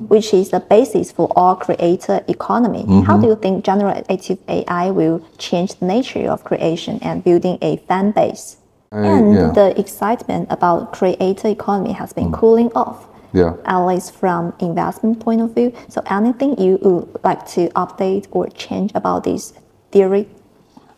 [0.09, 3.01] which is the basis for all creator economy, Mm-hmm.
[3.09, 7.76] how do you think generative AI will change the nature of creation and building a
[7.89, 8.57] fan base?
[8.93, 9.41] I- and yeah.
[9.51, 9.55] Mm.
[9.55, 12.99] the excitement about creator economy has been cooling off,
[13.35, 13.53] Yeah.
[13.74, 15.72] at least from investment point of view.
[15.89, 19.53] So anything you would like to update or change about this
[19.93, 20.24] theory?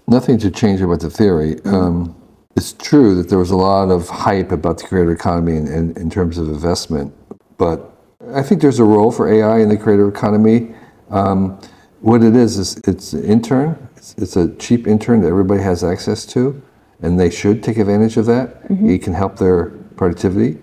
[0.06, 1.52] Nothing to change about the theory.
[1.64, 2.14] Um,
[2.56, 5.96] it's true that there was a lot of hype about the creator economy in, in,
[5.96, 7.14] in terms of investment,
[7.58, 7.96] but
[8.32, 10.74] I think there's a role for AI in the creator economy.
[11.10, 11.60] Um,
[12.00, 13.88] what it is is it's an intern.
[13.96, 16.60] It's, it's a cheap intern that everybody has access to,
[17.02, 18.62] and they should take advantage of that.
[18.68, 20.58] It can help their productivity.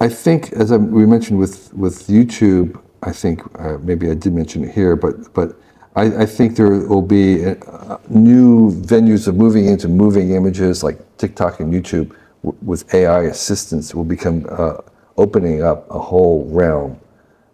[0.00, 4.32] I think, as I, we mentioned with, with YouTube, I think uh, maybe I did
[4.32, 5.60] mention it here, but but
[5.96, 10.98] I, I think there will be uh, new venues of moving into moving images like
[11.16, 12.14] TikTok and YouTube
[12.62, 14.76] with AI assistance will become uh,
[15.16, 17.00] opening up a whole realm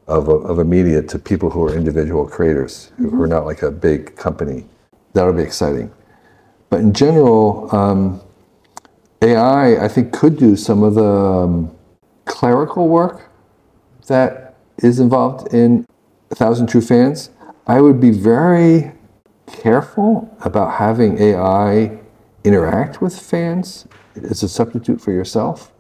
[0.09, 3.47] of a, of a media to people who are individual creators who- who are not
[3.47, 4.67] like a big company.
[5.15, 5.91] That'll be exciting.
[6.69, 8.21] But in general, um,
[9.23, 11.71] AI, I think, could do some of the um,
[12.25, 13.31] clerical work
[14.09, 15.87] that is involved in
[16.31, 17.31] A Thousand True Fans.
[17.67, 18.93] I would be very
[19.47, 21.99] careful about having AI
[22.45, 23.87] interact with fans
[24.17, 25.73] as a substitute for yourself.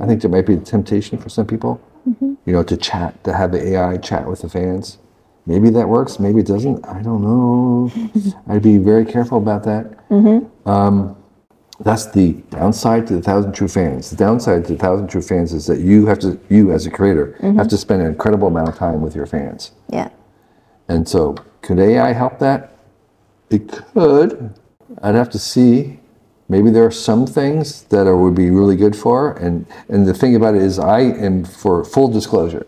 [0.00, 2.34] I think there might be a temptation for some people, mm-hmm.
[2.44, 4.98] you know, to chat, to have the AI chat with the fans.
[5.46, 6.84] Maybe that works, maybe it doesn't.
[6.86, 7.92] I don't know.
[8.48, 10.08] I'd be very careful about that.
[10.08, 10.68] Mm-hmm.
[10.68, 11.16] Um,
[11.80, 14.10] that's the downside to the thousand true fans.
[14.10, 16.90] The downside to the thousand true fans is that you have to, you as a
[16.90, 17.68] creator, have mm-hmm.
[17.68, 19.72] to spend an incredible amount of time with your fans.
[19.88, 20.10] Yeah.
[20.90, 22.76] And so, could AI help that?
[23.50, 24.54] It could.
[25.02, 26.00] I'd have to see.
[26.48, 29.34] Maybe there are some things that are, would be really good for.
[29.34, 32.66] And and the thing about it is, I am for full disclosure.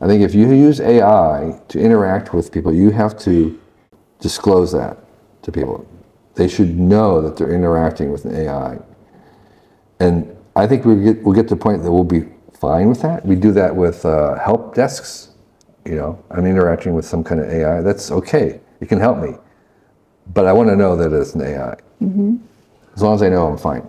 [0.00, 3.60] I think if you use AI to interact with people, you have to
[4.20, 4.98] disclose that
[5.42, 5.86] to people.
[6.36, 8.78] They should know that they're interacting with an AI.
[10.00, 12.24] And I think we get we'll get to the point that we'll be
[12.54, 13.26] fine with that.
[13.26, 15.31] We do that with uh, help desks.
[15.84, 17.80] You know, I'm interacting with some kind of AI.
[17.82, 18.60] That's okay.
[18.80, 19.34] It can help me,
[20.32, 21.76] but I want to know that it's an AI.
[22.00, 22.36] Mm-hmm.
[22.94, 23.88] As long as I know, I'm fine.